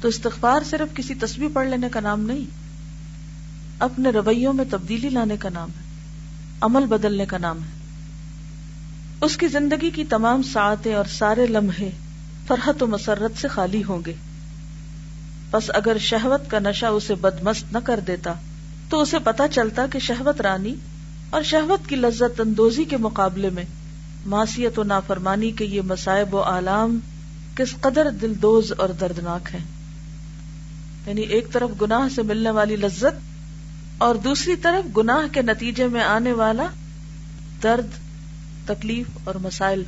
تو 0.04 0.10
استغفار 0.10 0.62
صرف 0.70 0.96
کسی 0.96 1.14
تصویر 1.14 1.50
پڑھ 1.54 1.68
لینے 1.68 1.90
کا 1.90 2.00
نام 2.00 2.22
نہیں، 2.22 2.46
اپنے 3.80 4.10
رویوں 4.10 4.54
میں 4.54 4.66
تبدیلی 4.70 5.10
لانے 5.10 5.38
کا 5.38 5.50
نام 5.50 5.70
ہے، 5.70 5.84
عمل 6.62 6.86
بدلنے 6.86 7.26
کا 7.26 7.38
نام 7.38 7.58
ہے۔ 7.58 7.70
اس 9.22 9.38
کی 9.38 9.48
زندگی 9.48 9.90
کی 9.92 10.04
تمام 10.04 10.44
ساعتیں 10.44 10.94
اور 10.94 11.06
سارے 11.06 11.48
لمحے 11.48 11.90
فرحت 12.48 12.84
و 12.84 12.88
مسرت 12.88 13.42
سے 13.42 13.48
خالی 13.48 13.84
ہوں 13.84 14.02
گے۔ 14.06 14.14
بس 15.52 15.72
اگر 15.74 15.98
شہوت 15.98 16.50
کا 16.50 16.60
نشہ 16.60 16.86
اسے 16.86 17.16
بدمست 17.16 17.74
نہ 17.74 17.78
کر 17.84 18.00
دیتا، 18.08 18.34
تو 18.90 19.02
اسے 19.02 19.18
پتا 19.24 19.48
چلتا 19.48 19.86
کہ 19.92 20.00
شہوت 20.00 20.42
رانی 20.42 20.76
اور 21.30 21.44
شہوت 21.44 21.90
کی 21.90 21.96
لذت 21.96 22.40
اندوزی 22.40 22.84
کے 22.84 22.98
مقابلے 22.98 23.50
میں 23.50 23.66
معصیت 24.26 24.80
و 24.80 24.84
نافرمانی 24.84 25.52
کے 25.52 25.66
یہ 25.66 25.82
مسائب 25.82 26.36
و 26.36 26.42
عالام 26.42 27.00
کس 27.56 27.76
قدر 27.82 28.10
دل 28.10 28.34
دوز 28.42 28.74
اور 28.78 28.90
دردناک 28.90 29.56
ہیں۔ 29.56 29.73
یعنی 31.08 31.22
ایک 31.22 31.48
طرف 31.52 31.70
گناہ 31.82 32.14
سے 32.16 32.22
ملنے 32.22 32.50
والی 32.50 32.76
لذت 32.76 33.34
اور 33.98 34.16
دوسری 34.16 34.56
طرف 34.56 34.98
گناہ 34.98 35.34
کے 35.34 35.42
نتیجے 35.42 35.88
میں 35.88 36.02
آنے 36.02 36.32
والا 36.32 36.66
درد، 37.64 37.88
تکلیف 38.68 39.08
اور 39.24 39.36
مسائل۔ 39.36 39.84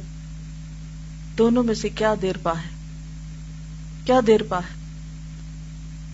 دونوں 1.38 1.63
میں 1.63 1.74
سے 1.74 1.89
کیا 1.89 2.13
دیر 2.22 2.34
پا 2.43 2.51
ہے؟ 2.51 2.69
کیا 4.05 4.19
دیر 4.27 4.43
پا 4.43 4.57
ہے؟ 4.57 4.86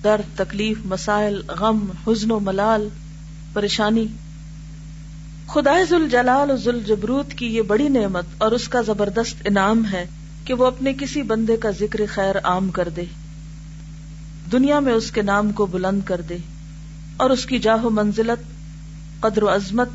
درد، 0.04 0.38
تکلیف، 0.38 0.78
مسائل، 0.86 1.42
غم، 1.48 1.92
حزن 2.08 2.32
و 2.32 2.40
ملال، 2.40 2.90
پریشانی۔ 3.54 4.08
خدا 5.48 5.84
ذوالجلال 5.90 6.58
ذل 6.58 6.84
جبروت 6.84 7.34
کی 7.34 7.46
یہ 7.46 7.62
بڑی 7.62 7.88
نعمت 7.88 8.26
اور 8.38 8.52
اس 8.52 8.68
کا 8.68 8.82
زبردست 8.82 9.42
انعام 9.46 9.84
ہے 9.92 10.06
کہ 10.46 10.54
وہ 10.54 10.66
اپنے 10.66 10.94
کسی 10.94 11.22
بندے 11.22 11.58
کا 11.58 11.72
ذکر 11.72 12.00
خیر 12.10 12.36
عام 12.44 12.70
کر 12.70 12.90
دے۔ 12.90 13.04
دنیا 14.52 14.80
میں 14.80 14.94
اس 14.94 15.12
کے 15.12 15.22
نام 15.22 15.52
کو 15.52 15.66
بلند 15.66 16.02
کر 16.06 16.22
دے 16.22 16.38
اور 17.18 17.30
اس 17.30 17.46
کی 17.46 17.60
جاہو 17.60 17.90
منزلت، 17.90 18.44
قدر 19.22 19.44
و 19.44 19.56
عظمت، 19.56 19.90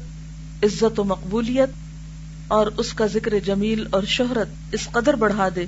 عزت 0.62 1.00
و 1.00 1.04
مقبولیت 1.04 1.68
اور 2.48 2.66
اس 2.76 2.92
کا 2.92 3.06
ذکر 3.06 3.38
جمیل 3.38 3.86
اور 3.90 4.02
شہرت 4.02 4.48
اس 4.72 4.88
قدر 4.92 5.14
بڑھا 5.14 5.48
دے 5.56 5.66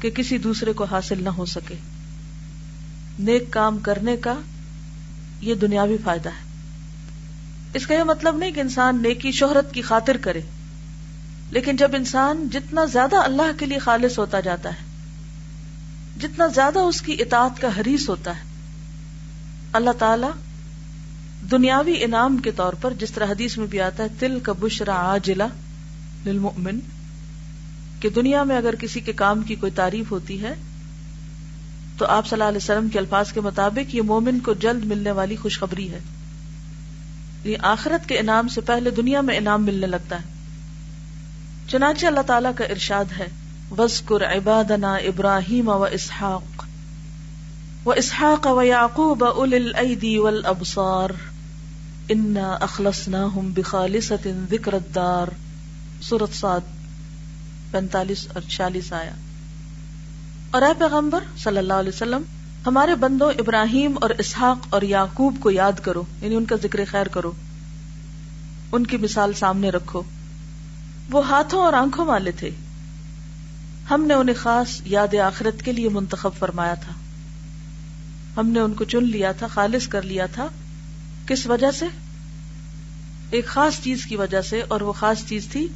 کہ 0.00 0.10
کسی 0.10 0.38
دوسرے 0.38 0.72
کو 0.72 0.84
حاصل 0.84 1.24
نہ 1.24 1.28
ہو 1.28 1.44
سکے۔ 1.44 1.74
نیک 3.18 3.50
کام 3.50 3.78
کرنے 3.78 4.16
کا 4.16 4.34
یہ 5.40 5.54
دنیاوی 5.54 5.96
فائدہ 6.04 6.28
ہے۔ 6.28 6.44
اس 7.74 7.86
کا 7.86 7.94
یہ 7.94 8.02
مطلب 8.02 8.36
نہیں 8.36 8.52
کہ 8.52 8.60
انسان 8.60 9.02
نیکی، 9.02 9.32
شہرت 9.32 9.74
کی 9.74 9.82
خاطر 9.82 10.16
کرے، 10.16 10.40
لیکن 11.50 11.76
جب 11.76 11.90
انسان 11.94 12.48
جتنا 12.52 12.84
زیادہ 12.84 13.16
اللہ 13.16 13.58
کے 13.58 13.66
لیے 13.66 13.78
خالص 13.78 14.18
ہوتا 14.18 14.40
جاتا 14.40 14.68
ہے 14.68 14.91
جتنا 16.20 16.46
زیادہ 16.46 16.78
اس 16.78 17.02
کی 17.02 17.16
اطاعت 17.18 17.60
کا 17.60 17.68
حریص 17.80 18.08
ہوتا 18.08 18.36
ہے۔ 18.36 18.42
اللہ 19.72 19.90
تعالی 19.98 20.26
دنیاوی 21.50 22.04
انعام 22.04 22.36
کے 22.36 22.50
طور 22.50 22.72
پر 22.72 22.92
جس 22.98 23.10
طرح 23.10 23.26
حدیث 23.26 23.58
میں 23.58 23.66
بھی 23.66 23.80
آتا 23.80 24.02
ہے 24.02 24.08
تل 24.18 24.38
کا 24.40 24.52
بشرا 24.52 24.94
آجلا 24.94 25.46
للمؤمن، 26.26 26.78
کہ 28.00 28.08
دنیا 28.10 28.42
میں 28.42 28.56
اگر 28.56 28.74
کسی 28.74 29.00
کے 29.00 29.12
کام 29.12 29.42
کی 29.42 29.54
کوئی 29.54 29.72
تعریف 29.72 30.10
ہوتی 30.10 30.42
ہے، 30.42 30.54
تو 31.98 32.06
آپ 32.06 32.26
صلی 32.26 32.34
اللہ 32.34 32.48
علیہ 32.48 32.56
وسلم 32.56 32.88
کے 32.88 32.98
الفاظ 32.98 33.32
کے 33.32 33.40
مطابق 33.40 33.94
یہ 33.94 34.02
مومن 34.02 34.40
کو 34.40 34.52
جلد 34.52 34.84
ملنے 34.84 35.10
والی 35.10 35.36
خوشخبری 35.36 35.90
ہے۔ 35.90 35.98
یہ 37.44 37.56
آخرت 37.62 38.08
کے 38.08 38.18
انعام 38.18 38.48
سے 38.48 38.60
پہلے 38.60 38.90
دنیا 38.90 39.20
میں 39.20 39.36
انعام 39.36 39.64
ملنے 39.64 39.86
لگتا 39.86 40.16
ہے۔ 40.16 40.24
چنانچہ 41.68 42.06
اللہ 42.06 42.20
تعالیٰ 42.20 42.50
کا 42.56 42.64
ارشاد 42.64 43.04
ہے 43.18 43.28
وزقر 43.78 44.24
عبادنا 44.24 44.94
ابراہیم 44.94 45.68
و 45.68 45.84
اسحاق 45.84 46.62
و 47.84 47.90
اسحاق 47.90 48.46
و 48.46 48.62
یعقوب 48.62 49.24
اول 49.24 49.54
الایدی 49.54 50.18
والابصار 50.18 51.10
انا 52.08 52.52
اخلصناہم 52.60 53.52
بخالصت 53.54 54.28
ذکر 54.50 54.72
الدار. 54.72 55.26
سورت 56.02 56.36
سات 56.36 56.60
پینتالیس 57.70 58.26
اور 58.34 58.42
چالیس 58.48 58.92
آیا 58.92 59.10
اور 60.50 60.62
اے 60.62 60.72
پیغمبر 60.78 61.20
صلی 61.38 61.58
اللہ 61.58 61.72
علیہ 61.72 61.92
وسلم، 61.94 62.22
ہمارے 62.66 62.94
بندوں 62.94 63.30
ابراہیم 63.30 63.98
اور 64.00 64.10
اسحاق 64.10 64.66
اور 64.70 64.82
یعقوب 64.82 65.36
کو 65.40 65.50
یاد 65.50 65.80
کرو 65.82 66.02
یعنی 66.22 66.34
ان 66.34 66.44
کا 66.44 66.56
ذکر 66.62 66.80
خیر 66.90 67.08
کرو. 67.08 67.32
ان 68.72 68.86
کی 68.86 68.96
مثال 68.96 69.32
سامنے 69.32 69.70
رکھو. 69.70 70.02
وہ 71.10 71.28
ہاتھوں 71.28 71.60
اور 71.60 71.72
آنکھوں 71.72 72.06
والے 72.06 72.30
تھے۔ 72.30 72.50
ہم 73.90 74.04
نے 74.04 74.14
انہیں 74.14 74.36
خاص 74.36 74.80
یاد 74.84 75.14
آخرت 75.14 75.62
کے 75.62 75.72
لیے 75.72 75.88
منتخب 75.88 76.30
فرمایا 76.38 76.74
تھا۔ 76.74 76.92
ہم 78.36 78.48
نے 78.48 78.60
ان 78.60 78.72
کو 78.72 78.84
چن 78.84 79.04
لیا 79.04 79.32
تھا، 79.32 79.46
خالص 79.46 79.88
کر 79.88 80.02
لیا 80.02 80.26
تھا۔ 80.26 80.48
کس 81.26 81.46
وجہ 81.46 81.70
سے؟ 81.70 81.86
ایک 83.30 83.46
خاص 83.46 83.80
چیز 83.82 84.04
کی 84.04 84.16
وجہ 84.16 84.40
سے، 84.40 84.62
اور 84.68 84.80
وہ 84.80 84.92
خاص 84.92 85.26
چیز 85.26 85.46
تھی 85.52 85.68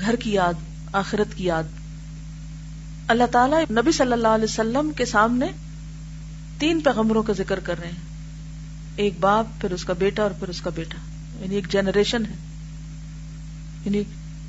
گھر 0.00 0.16
کی 0.16 0.32
یاد، 0.32 0.52
آخرت 0.92 1.36
کی 1.36 1.44
یاد۔ 1.44 1.62
اللہ 3.08 3.24
تعالیٰ 3.30 3.62
نبی 3.70 3.92
صلی 3.92 4.12
اللہ 4.12 4.28
علیہ 4.28 4.44
وسلم 4.44 4.90
کے 4.96 5.04
سامنے 5.04 5.46
تین 6.58 6.80
پیغمبروں 6.80 7.22
کا 7.22 7.32
ذکر 7.32 7.60
کر 7.60 7.78
رہے 7.78 7.86
ہیں۔ 7.86 8.02
ایک 8.96 9.14
باپ، 9.20 9.46
پھر 9.60 9.72
اس 9.72 9.84
کا 9.84 9.92
بیٹا، 9.92 10.22
اور 10.22 10.30
پھر 10.30 10.48
اس 10.48 10.60
کا 10.60 10.70
بیٹا۔ 10.70 10.96
یعنی 11.42 11.54
ایک 11.54 11.68
جنریشن 11.68 12.26
ہے۔ 12.26 12.34
یعنی 13.84 14.02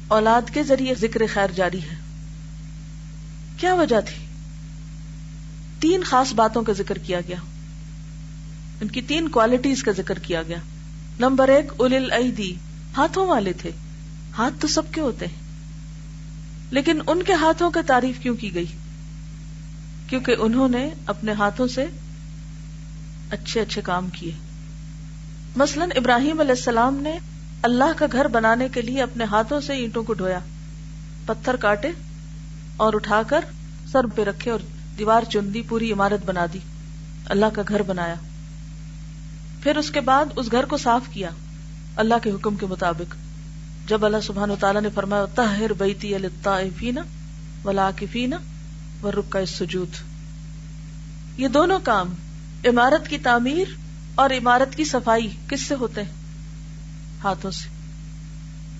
اولاد 0.07 0.41
کے 0.53 0.63
ذریعے 0.63 0.95
ذکر 0.95 1.21
خیر 1.33 1.51
جاری 1.51 1.81
ہے۔ 1.81 2.04
کیا 3.57 3.73
وجہ 3.73 4.01
تھی؟ 4.01 4.25
تین 5.79 6.03
خاص 6.03 6.33
باتوں 6.33 6.63
کا 6.63 6.73
ذکر 6.73 6.97
کیا 6.97 7.21
گیا۔ 7.27 7.37
ان 8.81 8.87
کی 8.87 9.01
تین 9.01 9.27
کوالٹیز 9.27 9.83
کا 9.83 9.91
ذکر 9.91 10.19
کیا 10.19 10.43
گیا۔ 10.43 10.57
نمبر 11.19 11.47
ایک 11.47 11.71
اول 11.77 12.11
ہاتھوں 12.97 13.27
والے 13.27 13.53
تھے۔ 13.53 13.71
ہاتھ 14.37 14.53
تو 14.59 14.67
سب 14.67 14.81
کے 14.91 15.01
ہوتے 15.01 15.25
ہیں۔ 15.25 15.45
لیکن 16.71 16.99
ان 17.07 17.23
کے 17.23 17.33
ہاتھوں 17.33 17.71
کا 17.71 17.81
تعریف 17.87 18.19
کیوں 18.19 18.35
کی 18.35 18.53
گئی؟ 18.53 18.65
کیونکہ 20.07 20.35
انہوں 20.39 20.67
نے 20.67 20.89
اپنے 21.05 21.31
ہاتھوں 21.31 21.67
سے 21.67 21.85
اچھے 23.29 23.61
اچھے 23.61 23.81
کام 23.81 24.09
کیے۔ 24.09 24.31
مثلا 25.55 25.85
ابراہیم 25.95 26.39
علیہ 26.39 26.51
السلام 26.51 26.95
نے 26.95 27.17
اللہ 27.61 27.93
کا 27.97 28.05
گھر 28.11 28.27
بنانے 28.27 28.67
کے 28.69 28.81
لیے 28.81 29.01
اپنے 29.01 29.23
ہاتھوں 29.23 29.61
سے 29.61 29.73
اینٹوں 29.73 30.03
کو 30.03 30.13
ڈھویا، 30.13 30.39
پتھر 31.25 31.55
کاٹے 31.55 31.91
اور 32.77 32.93
اٹھا 32.93 33.21
کر 33.27 33.39
سر 33.91 34.05
پہ 34.15 34.23
رکھے 34.23 34.51
اور 34.51 34.59
دیوار 34.97 35.23
چن 35.23 35.53
دی 35.53 35.61
پوری 35.61 35.91
عمارت 35.91 36.25
بنا 36.25 36.45
دی۔ 36.53 36.59
اللہ 37.25 37.45
کا 37.53 37.61
گھر 37.67 37.81
بنایا۔ 37.81 38.15
پھر 39.61 39.77
اس 39.77 39.91
کے 39.91 40.01
بعد 40.01 40.25
اس 40.35 40.51
گھر 40.51 40.65
کو 40.65 40.77
صاف 40.77 41.01
کیا 41.11 41.29
اللہ 41.95 42.15
کے 42.23 42.31
حکم 42.31 42.55
کے 42.55 42.65
مطابق۔ 42.65 43.15
جب 43.87 44.05
اللہ 44.05 44.17
سبحان 44.23 44.51
و 44.51 44.55
تعالیٰ 44.59 44.81
نے 44.81 44.89
فرمایا 44.95 45.25
تاہر 45.25 45.73
بیتی 45.73 46.15
الطائفین 46.15 46.97
والعاکفین 47.63 48.33
والرکع 49.01 49.39
السجود 49.39 49.87
یہ 51.37 51.47
دونوں 51.47 51.79
کام 51.83 52.13
عمارت 52.65 53.07
کی 53.07 53.17
تعمیر 53.17 53.67
اور 54.15 54.29
عمارت 54.29 54.75
کی 54.75 54.83
صفائی 54.83 55.29
کس 55.49 55.61
سے 55.61 55.75
ہوتے 55.75 56.03
ہیں؟ 56.03 56.11
ہاتھوں 57.23 57.51
سے۔ 57.51 57.69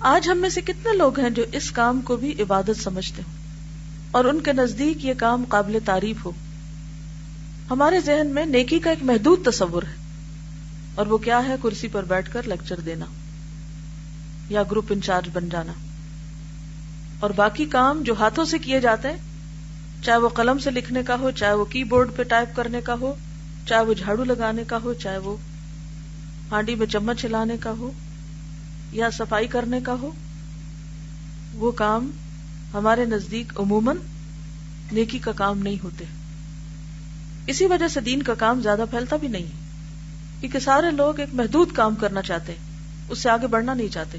آج 0.00 0.28
ہم 0.28 0.38
میں 0.38 0.48
سے 0.48 0.60
کتنے 0.60 0.96
لوگ 0.96 1.20
ہیں 1.20 1.30
جو 1.30 1.44
اس 1.52 1.70
کام 1.70 2.00
کو 2.00 2.16
بھی 2.16 2.42
عبادت 2.42 2.82
سمجھتے 2.82 3.22
ہوں؟ 3.26 3.35
اور 4.16 4.24
ان 4.24 4.40
کے 4.40 4.52
نزدیک 4.52 5.04
یہ 5.04 5.14
کام 5.16 5.44
قابل 5.48 5.78
تعریف 5.84 6.24
ہو۔ 6.24 6.32
ہمارے 7.70 8.00
ذہن 8.00 8.26
میں 8.26 8.46
نیکی 8.46 8.78
کا 8.78 8.90
ایک 8.90 9.02
محدود 9.02 9.48
تصور 9.48 9.82
ہے 9.82 9.94
اور 10.94 11.06
وہ 11.06 11.18
کیا 11.18 11.40
ہے 11.48 11.54
کرسی 11.62 11.88
پر 11.88 12.04
بیٹھ 12.04 12.32
کر 12.32 12.42
لیکچر 12.46 12.80
دینا 12.80 13.06
یا 14.48 14.62
گروپ 14.62 14.84
انچارج 14.90 15.28
بن 15.32 15.48
جانا۔ 15.48 15.72
اور 17.20 17.30
باقی 17.30 17.64
کام 17.64 18.02
جو 18.02 18.14
ہاتھوں 18.14 18.44
سے 18.44 18.58
کیے 18.58 18.80
جاتے 18.80 19.08
ہیں، 19.08 19.16
چاہے 20.02 20.18
وہ 20.18 20.28
قلم 20.28 20.58
سے 20.58 20.70
لکھنے 20.70 21.02
کا 21.02 21.16
ہو، 21.20 21.30
چاہے 21.30 21.52
وہ 21.52 21.64
کی 21.64 21.84
بورڈ 21.84 22.08
پہ 22.16 22.22
ٹائپ 22.22 22.56
کرنے 22.56 22.80
کا 22.80 22.94
ہو، 23.00 23.14
چاہے 23.68 23.84
وہ 23.84 23.94
جھاڑو 23.94 24.24
لگانے 24.24 24.64
کا 24.66 24.78
ہو، 24.84 24.92
چاہے 24.92 25.18
وہ 25.18 25.36
ہانڈی 26.50 26.74
میں 26.74 26.86
چمچ 26.86 27.24
ہلانے 27.24 27.56
کا 27.56 27.70
ہو 27.70 27.90
یا 28.92 29.10
صفائی 29.10 29.46
کرنے 29.46 29.80
کا 29.80 29.92
ہو، 29.92 30.10
وہ 31.54 31.70
کام 31.70 32.10
ہمارے 32.76 33.04
نزدیک 33.04 33.60
عموماً 33.60 33.96
نیکی 34.92 35.18
کا 35.18 35.32
کام 35.32 35.58
نہیں 35.58 35.76
ہوتے۔ 35.84 36.04
اسی 37.46 37.66
وجہ 37.66 37.88
سے 37.88 38.00
دین 38.00 38.22
کا 38.22 38.34
کام 38.34 38.60
زیادہ 38.60 38.84
پھیلتا 38.90 39.16
بھی 39.16 39.28
نہیں، 39.28 39.46
کیونکہ 40.40 40.58
سارے 40.58 40.90
لوگ 40.90 41.20
ایک 41.20 41.28
محدود 41.32 41.72
کام 41.72 41.94
کرنا 41.94 42.22
چاہتے 42.22 42.52
ہیں 42.52 42.58
اس 43.08 43.18
سے 43.18 43.30
آگے 43.30 43.46
بڑھنا 43.46 43.74
نہیں 43.74 43.88
چاہتے۔ 43.88 44.18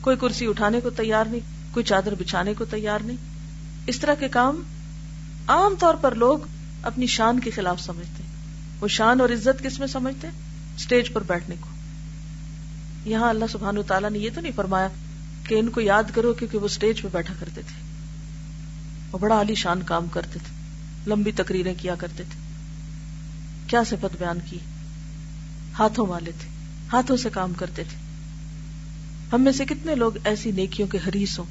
کوئی 0.00 0.16
کرسی 0.16 0.46
اٹھانے 0.46 0.80
کو 0.80 0.90
تیار 0.90 1.24
نہیں، 1.24 1.74
کوئی 1.74 1.84
چادر 1.84 2.14
بچھانے 2.18 2.54
کو 2.54 2.64
تیار 2.64 2.98
نہیں۔ 3.04 3.16
اس 3.86 4.00
طرح 4.00 4.14
کے 4.14 4.28
کام 4.28 4.62
عام 5.46 5.74
طور 5.78 5.94
پر 5.94 6.14
لوگ 6.14 6.38
اپنی 6.82 7.06
شان 7.06 7.40
کے 7.40 7.50
خلاف 7.50 7.80
سمجھتے۔ 7.80 8.22
وہ 8.80 8.88
شان 8.88 9.20
اور 9.20 9.28
عزت 9.28 9.64
کس 9.64 9.78
میں 9.78 9.86
سمجھتے؟ 9.86 10.28
اسٹیج 10.76 11.12
پر 11.12 11.22
بیٹھنے 11.22 11.54
کو۔ 11.60 11.68
یہاں 13.10 13.28
اللہ 13.30 13.44
سبحان 13.52 13.76
تعالیٰ 13.86 14.10
نے 14.10 14.18
یہ 14.18 14.30
تو 14.34 14.40
نہیں 14.40 14.52
فرمایا 14.56 14.88
کہ 15.48 15.54
ان 15.54 15.68
کو 15.68 15.80
یاد 15.80 16.02
کرو 16.14 16.32
کیونکہ 16.32 16.58
وہ 16.58 16.64
اسٹیج 16.64 17.02
پہ 17.02 17.08
بیٹھا 17.12 17.34
کرتے 17.40 17.62
تھے 17.62 17.82
وہ 19.12 19.18
بڑا 19.18 19.34
عالی 19.34 19.54
شان 19.54 19.82
کام 19.82 20.06
کرتے 20.06 20.38
تھے، 20.38 20.54
لمبی 21.10 21.32
تقریریں 21.32 21.74
کیا 21.78 21.94
کرتے 21.94 22.22
تھے۔ 22.22 22.40
کیا 23.66 23.84
صفت 23.84 24.16
بیان 24.18 24.38
کی؟ 24.50 24.58
ہاتھوں 25.78 26.06
والے 26.06 26.30
تھے، 26.40 26.48
ہاتھوں 26.92 27.16
سے 27.16 27.28
کام 27.32 27.52
کرتے 27.52 27.84
تھے۔ 27.84 27.96
ہم 29.32 29.42
میں 29.42 29.52
سے 29.52 29.64
کتنے 29.64 29.94
لوگ 29.94 30.12
ایسی 30.24 30.50
نیکیوں 30.50 30.88
کے 30.88 30.98
حریص 31.08 31.38
ہوں 31.38 31.46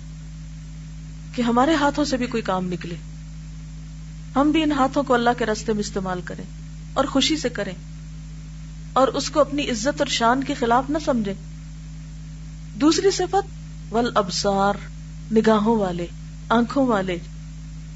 کہ 1.35 1.41
ہمارے 1.41 1.75
ہاتھوں 1.75 2.05
سے 2.05 2.17
بھی 2.17 2.25
کوئی 2.25 2.43
کام 2.43 2.65
نکلے۔ 2.65 2.95
ہم 4.35 4.51
بھی 4.51 4.63
ان 4.63 4.71
ہاتھوں 4.71 5.03
کو 5.03 5.13
اللہ 5.13 5.29
کے 5.37 5.45
رستے 5.45 5.73
میں 5.73 5.79
استعمال 5.79 6.21
کریں 6.21 6.43
اور 6.93 7.05
خوشی 7.05 7.37
سے 7.37 7.49
کریں 7.49 7.73
اور 8.93 9.07
اس 9.07 9.29
کو 9.29 9.39
اپنی 9.39 9.69
عزت 9.69 10.01
اور 10.01 10.07
شان 10.07 10.43
کے 10.43 10.53
خلاف 10.53 10.89
نہ 10.89 10.97
سمجھے 11.05 11.33
دوسری 12.81 13.11
صفت 13.11 13.54
ول 13.91 14.11
ابسار 14.15 14.73
نگاہوں 15.33 15.79
والے، 15.79 16.07
آنکھوں 16.49 16.87
والے۔ 16.87 17.17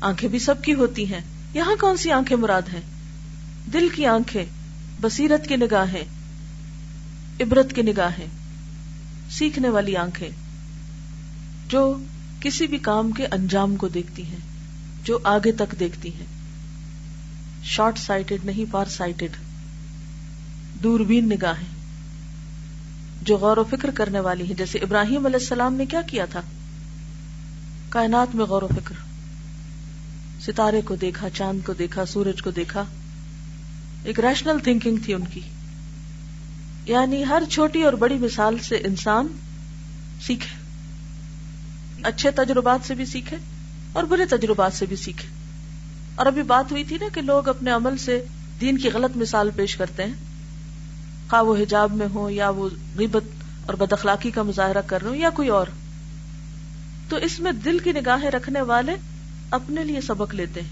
آنکھیں 0.02 0.30
بھی 0.30 0.40
سب 0.40 0.62
کی 0.62 0.74
ہوتی 0.74 1.14
ہیں۔ 1.14 1.22
یہاں 1.54 1.76
کون 1.82 1.98
سی 1.98 2.12
آنکھیں 2.12 2.38
مراد 2.38 2.62
ہیں؟ 2.74 2.82
دل 3.74 3.90
کی 3.96 4.06
آنکھیں، 4.06 4.46
بصیرت 5.02 5.48
کی 5.48 5.56
نگاہیں، 5.56 6.04
عبرت 7.42 7.74
کی 7.74 7.82
نگاہیں، 7.82 8.28
سیکھنے 9.32 9.70
والی 9.70 9.96
آنکھیں۔ 9.96 10.30
جو 11.68 11.98
کسی 12.40 12.68
بھی 12.68 12.78
کام 12.78 13.12
کے 13.12 13.26
انجام 13.26 13.76
کو 13.76 13.88
دیکھتی 13.88 14.24
ہیں، 14.24 14.40
جو 15.04 15.20
آگے 15.24 15.52
تک 15.52 15.80
دیکھتی 15.80 16.14
ہیں۔ 16.14 16.26
شارٹ 17.64 17.98
سائٹڈ 17.98 18.46
نہیں، 18.46 18.72
فار 18.72 18.86
سائٹڈ۔ 18.86 19.32
دوربین 20.84 21.30
نگاہیں۔ 21.30 21.79
جو 23.30 23.38
غور 23.38 23.58
و 23.58 23.64
فکر 23.64 23.90
کرنے 23.92 24.20
والی 24.20 24.46
ہیں 24.46 24.54
جیسے 24.54 24.80
ابراہیم 24.80 25.26
علیہ 25.26 25.40
السلام 25.40 25.74
نے 25.74 25.86
کیا 25.86 26.02
کیا 26.02 26.26
تھا؟ 26.26 26.42
کائنات 27.90 28.36
میں 28.36 28.46
غور 28.46 28.62
و 28.62 28.68
فکر۔ 28.68 28.96
ستارے 30.42 30.82
کو 30.82 30.96
دیکھا، 30.96 31.30
چاند 31.30 31.66
کو 31.66 31.74
دیکھا، 31.74 32.06
سورج 32.06 32.42
کو 32.42 32.52
دیکھا۔ 32.52 32.84
ایک 34.04 34.20
ریشنل 34.20 34.60
تھنکنگ 34.64 34.98
تھی 35.06 35.14
ان 35.14 35.24
کی۔ 35.26 35.40
یعنی 36.86 37.26
ہر 37.26 37.44
چھوٹی 37.50 37.84
اور 37.84 37.94
بڑی 37.94 38.18
مثال 38.18 38.58
سے 38.58 38.76
انسان 38.76 39.28
سیکھے۔ 40.22 40.58
اچھے 42.04 42.32
تجربات 42.32 42.88
سے 42.88 42.94
بھی 42.96 43.06
سیکھے 43.06 43.38
اور 43.94 44.04
برے 44.04 44.26
تجربات 44.26 44.74
سے 44.74 44.86
بھی 44.86 44.96
سیکھے۔ 44.96 45.28
اور 46.16 46.26
ابھی 46.26 46.44
بات 46.44 46.72
ہوئی 46.72 46.84
تھی 46.84 46.98
نا 47.02 47.06
کہ 47.14 47.22
لوگ 47.22 47.48
اپنے 47.48 47.72
عمل 47.72 47.98
سے 47.98 48.24
دین 48.62 48.78
کی 48.78 48.90
غلط 48.90 49.18
مثال 49.18 49.50
پیش 49.56 49.76
کرتے 49.76 50.04
ہیں۔ 50.04 50.29
خواہ 51.30 51.44
وہ 51.44 51.56
حجاب 51.56 51.92
میں 51.94 52.08
ہو 52.14 52.30
یا 52.30 52.50
وہ 52.50 52.70
غیبت 52.98 53.24
اور 53.66 53.74
بد 53.74 53.94
اخلاقی 53.94 54.32
کا 54.32 54.44
مظاہرہ 54.44 54.82
کر 54.82 55.02
رہے 55.02 55.10
ہو 55.10 55.16
یا 55.16 55.30
کوئی 55.30 55.50
اور۔ 55.50 55.68
تو 57.10 57.16
اس 57.16 57.40
میں 57.40 57.52
دل 57.52 57.80
کی 57.80 57.92
نگاہیں 57.92 58.32
رکھنے 58.32 58.62
والے 58.62 58.96
اپنے 59.52 59.84
لیے 59.84 60.02
سبق 60.02 60.36
لیتے 60.36 60.62
ہیں۔ 60.62 60.70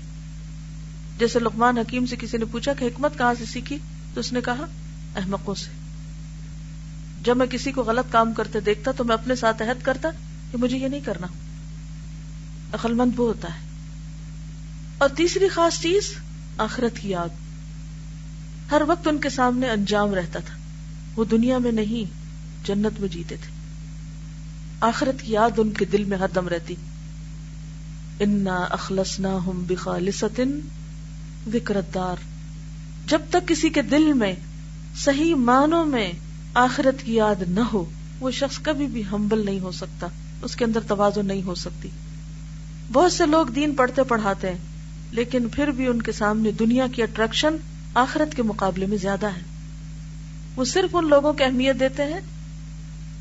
جیسے 1.20 1.40
لقمان 1.40 1.78
حکیم 1.78 2.06
سے 2.06 2.16
کسی 2.20 2.38
نے 2.38 2.46
پوچھا 2.46 2.74
کہ 2.74 2.86
حکمت 2.86 3.18
کہاں 3.18 3.34
سے 3.40 3.46
سیکھی؟ 3.46 3.78
تو 4.14 4.20
اس 4.20 4.34
نے 4.34 4.42
کہا، 4.42 4.66
احمقوں 5.16 5.56
سے۔ 5.56 5.70
جب 7.24 7.38
میں 7.38 7.48
کسی 7.48 7.72
کو 7.72 7.84
غلط 7.84 8.12
کام 8.12 8.34
کرتے 8.34 8.60
دیکھتا 8.60 8.92
تو 8.92 9.04
میں 9.04 9.14
اپنے 9.14 9.36
ساتھ 9.36 9.62
عہد 9.62 9.84
کرتا 9.84 10.10
کہ 10.52 10.58
مجھے 10.58 10.78
یہ 10.78 10.88
نہیں 10.88 11.02
کرنا۔ 11.02 11.28
عقل 12.74 12.94
مند 12.94 13.12
وہ 13.18 13.28
ہوتا 13.28 13.48
ہے۔ 13.48 13.60
اور 14.98 15.10
تیسری 15.10 15.48
خاص 15.48 15.82
چیز، 15.82 16.14
آخرت 16.58 17.00
کی 17.00 17.10
یاد۔ 17.10 17.47
ہر 18.72 18.82
وقت 18.88 19.08
ان 19.08 19.18
کے 19.18 19.30
سامنے 19.30 19.70
انجام 19.70 20.14
رہتا 20.14 20.40
تھا۔ 20.40 20.54
وہ 21.16 21.26
دنیا 21.26 21.58
میں 21.58 21.72
نہیں، 21.72 22.12
جنت 22.68 23.00
میں 23.00 23.10
جیتے 23.10 23.36
تھے۔ 23.36 23.58
آخرت 24.82 25.22
کی 25.22 25.32
یاد 25.32 25.50
ان 25.58 25.72
کے 25.72 25.86
دل 25.86 26.04
میں 26.04 26.18
ہر 26.18 26.28
دم 26.36 26.48
رہتی۔ 26.48 26.76
انا 28.20 28.56
اخلص 28.56 29.20
نہ 29.20 29.28
ہوں 29.28 29.54
بخالصن 29.56 30.60
جب 33.08 33.22
تک 33.30 33.48
کسی 33.48 33.70
کے 33.70 33.82
دل 33.82 34.14
میں 34.14 34.36
صحیح 34.96 35.36
معنوں 35.36 35.86
میں 35.86 36.12
آخرت 36.54 37.06
کی 37.06 37.16
یاد 37.16 37.36
نہ 37.48 37.60
ہو، 37.60 37.86
وہ 38.20 38.32
شخص 38.32 38.60
کبھی 38.62 38.88
بھی 38.88 39.04
ہمبل 39.12 39.46
نہیں 39.46 39.60
ہو 39.60 39.72
سکتا۔ 39.72 40.08
اس 40.42 40.56
کے 40.56 40.66
اندر 40.66 40.80
توازن 40.88 41.26
نہیں 41.26 41.44
ہو 41.44 41.56
سکتی۔ 41.56 41.90
بہت 42.92 43.12
سے 43.12 43.26
لوگ 43.26 43.48
دین 43.48 43.76
پڑھتے 43.76 44.04
پڑھاتے 44.04 44.50
ہیں، 44.50 44.58
لیکن 45.12 45.50
پھر 45.50 45.68
بھی 45.68 45.88
ان 45.88 46.02
کے 46.02 46.12
سامنے 46.12 46.52
دنیا 46.52 46.88
کی 46.92 47.04
اٹریکشن 47.04 47.56
آخرت 47.98 48.36
کے 48.36 48.44
مقابلے 48.44 48.86
میں 48.86 48.98
زیادہ 48.98 49.26
ہے 49.26 49.42
وہ 50.56 50.66
صرف 50.66 50.96
ان 50.96 51.10
لوگوں 51.10 51.34
کی 51.34 51.44
اہمیت 51.44 51.80
دیتے 51.80 52.04
ہیں 52.04 52.20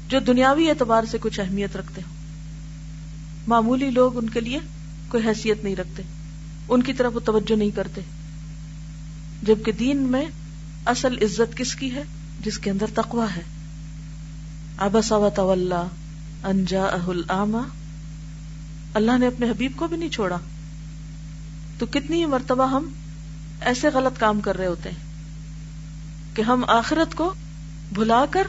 جو 0.09 0.21
دنیاوی 0.21 0.69
اعتبار 0.69 1.05
سے 1.11 1.19
کچھ 1.21 1.41
اہمیت 1.41 1.77
رکھتے 1.77 2.01
ہو 2.07 2.17
معمولی 3.47 3.91
لوگ 3.91 4.19
ان 4.19 4.31
کے 4.31 4.41
لیے 4.41 4.59
کوئی 5.09 5.29
حیثیت 5.29 5.65
نہیں 5.65 5.77
رکھتے، 5.77 6.03
ان 6.69 6.83
کی 6.83 6.93
طرف 6.93 7.15
وہ 7.15 7.21
توجہ 7.21 7.57
نہیں 7.57 7.71
کرتے۔ 7.71 8.01
جبکہ 9.43 9.73
دین 9.73 9.97
میں 9.97 10.27
اصل 10.87 11.19
عزت 11.23 11.57
کس 11.57 11.75
کی 11.75 11.95
ہے؟ 11.95 12.03
جس 12.41 12.59
کے 12.59 12.71
اندر 12.71 12.87
تقوا 12.95 13.27
ہے۔ 13.37 13.43
ابس 14.77 15.13
انجا 15.13 16.85
اہل 16.85 17.21
اللہ 18.95 19.19
نے 19.19 19.27
اپنے 19.27 19.51
حبیب 19.51 19.73
کو 19.77 19.87
بھی 19.87 19.97
نہیں 19.97 20.09
چھوڑا۔ 20.09 20.39
تو 21.79 21.87
کتنی 21.87 22.27
مرتبہ 22.27 22.71
ہم 22.71 22.89
ایسے 23.67 23.89
غلط 23.89 24.21
کام 24.21 24.41
کر 24.41 24.57
رہے 24.57 24.67
ہوتے 24.67 24.89
ہیں 24.89 26.37
کہ 26.37 26.43
ہم 26.43 26.65
آخرت 26.69 27.15
کو 27.15 27.35
بھلا 27.93 28.25
کر 28.31 28.47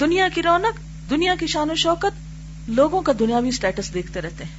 دنیا 0.00 0.28
کی 0.34 0.42
رونق، 0.42 0.78
دنیا 1.10 1.34
کی 1.40 1.46
شان 1.46 1.70
و 1.70 1.74
شوکت 1.74 2.70
لوگوں 2.70 3.02
کا 3.02 3.12
دنیاوی 3.18 3.48
اسٹیٹس 3.48 3.94
دیکھتے 3.94 4.20
رہتے 4.20 4.44
ہیں 4.44 4.58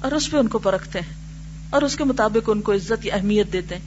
اور 0.00 0.12
اس 0.12 0.30
پہ 0.30 0.36
ان 0.36 0.48
کو 0.48 0.58
پرکھتے 0.58 0.98
ہیں 0.98 1.14
اور 1.70 1.82
اس 1.82 1.96
کے 1.96 2.04
مطابق 2.04 2.50
ان 2.50 2.60
کو 2.60 2.72
عزت 2.72 3.06
یا 3.06 3.14
اہمیت 3.14 3.52
دیتے 3.52 3.74
ہیں۔ 3.74 3.82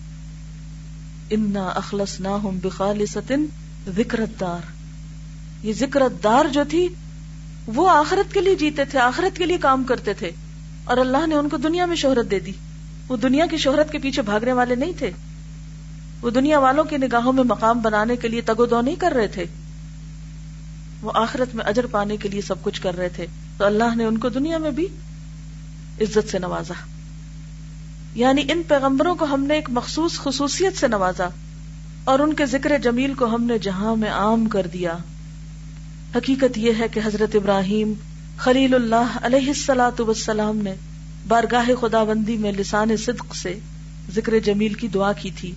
انا 1.30 1.68
اخلص 1.68 2.20
نہ 2.20 2.28
ہوں 2.28 2.52
بخال 2.52 3.06
ذکرت 3.98 4.40
دار 4.40 4.72
یہ 5.64 5.74
ذکرت 5.74 6.24
دار 6.24 6.46
جو 6.48 6.64
تھی، 6.70 6.88
وہ 7.68 7.90
آخرت 7.90 8.34
کے 8.34 8.42
لیے 8.42 8.56
جیتے 8.56 8.86
تھے، 8.86 9.00
آخرت 9.00 9.38
کے 9.38 9.46
لیے 9.46 9.58
کام 9.58 9.84
کرتے 9.84 10.14
تھے 10.14 10.32
اور 10.84 10.98
اللہ 10.98 11.28
نے 11.28 11.36
ان 11.36 11.50
کو 11.50 11.58
دنیا 11.58 11.86
میں 11.86 11.96
شہرت 11.96 12.32
دے 12.32 12.40
دی۔ 12.40 12.52
وہ 13.08 13.18
دنیا 13.18 13.46
کی 13.46 13.58
شہرت 13.58 13.92
کے 13.92 13.98
پیچھے 13.98 14.22
بھاگنے 14.22 14.54
والے 14.54 14.76
نہیں 14.76 14.92
تھے۔ 14.98 15.12
وہ 16.22 16.30
دنیا 16.30 16.60
والوں 16.60 16.84
کی 16.84 16.98
نگاہوں 16.98 17.34
میں 17.34 17.44
مقام 17.44 17.80
بنانے 17.82 18.16
کے 18.16 18.28
لیے 18.28 18.42
تگو 18.42 18.66
دو 18.66 18.82
نہیں 18.82 18.96
کر 18.96 19.12
رہے 19.12 19.28
تھے۔ 19.28 19.46
وہ 21.02 21.12
آخرت 21.16 21.56
میں 21.56 21.66
اجر 21.66 21.86
پانے 21.88 22.18
کے 22.18 22.30
لیے 22.30 22.42
سب 22.42 22.56
کچھ 22.62 22.82
کر 22.82 22.98
رہے 22.98 23.10
تھے۔ 23.10 23.26
تو 23.58 23.66
اللہ 23.66 23.96
نے 23.96 24.06
ان 24.06 24.18
کو 24.18 24.30
دنیا 24.30 24.58
میں 24.58 24.72
بھی 24.72 24.88
عزت 26.02 26.32
سے 26.32 26.40
نوازا۔ 26.40 26.74
یعنی 28.16 28.42
ان 28.50 28.62
پیغمبروں 28.68 29.16
کو 29.16 29.26
ہم 29.26 29.46
نے 29.46 29.54
ایک 29.54 29.70
مخصوص 29.70 30.14
خصوصیت 30.20 30.78
سے 30.78 30.88
نوازا۔ 30.88 31.28
اور 32.04 32.20
ان 32.20 32.34
کے 32.34 32.46
ذکر 32.46 32.78
جمیل 32.78 33.14
کو 33.14 33.36
ہم 33.36 33.44
نے 33.44 33.58
جہاں 33.58 33.96
میں 33.96 34.10
عام 34.10 34.46
کر 34.46 34.68
دیا۔ 34.74 34.98
حقیقت 36.16 36.58
یہ 36.58 36.72
ہے 36.80 36.88
کہ 36.88 37.02
حضرت 37.06 37.36
ابراہیم 37.36 37.94
خلیل 38.38 38.76
اللہ 38.76 39.18
علیہ 39.22 39.48
السلاۃ 39.48 40.00
وسلام 40.00 40.58
نے 40.58 40.76
بارگاہ 41.28 41.70
خدا 41.82 42.04
بندی 42.04 42.38
میں 42.38 42.52
لسان 42.52 42.98
صدق 42.98 43.36
سے 43.36 43.60
ذکر 44.16 44.40
جمیل 44.40 44.74
کی 44.74 44.88
دعا 44.88 45.14
کی 45.14 45.30
تھی۔ 45.36 45.52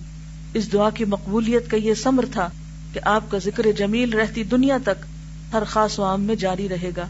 اس 0.53 0.73
دعا 0.73 0.89
کی 0.89 1.05
مقبولیت 1.05 1.71
کا 1.71 1.77
یہ 1.77 1.93
سمر 1.93 2.25
تھا 2.31 2.49
کہ 2.93 2.99
آپ 3.03 3.31
کا 3.31 3.37
ذکر 3.37 3.71
جمیل 3.71 4.13
رہتی 4.13 4.43
دنیا 4.43 4.77
تک 4.83 5.05
ہر 5.53 5.63
خاص 5.63 5.99
و 5.99 6.03
عام 6.03 6.21
میں 6.21 6.35
جاری 6.35 6.69
رہے 6.69 6.91
گا۔ 6.97 7.07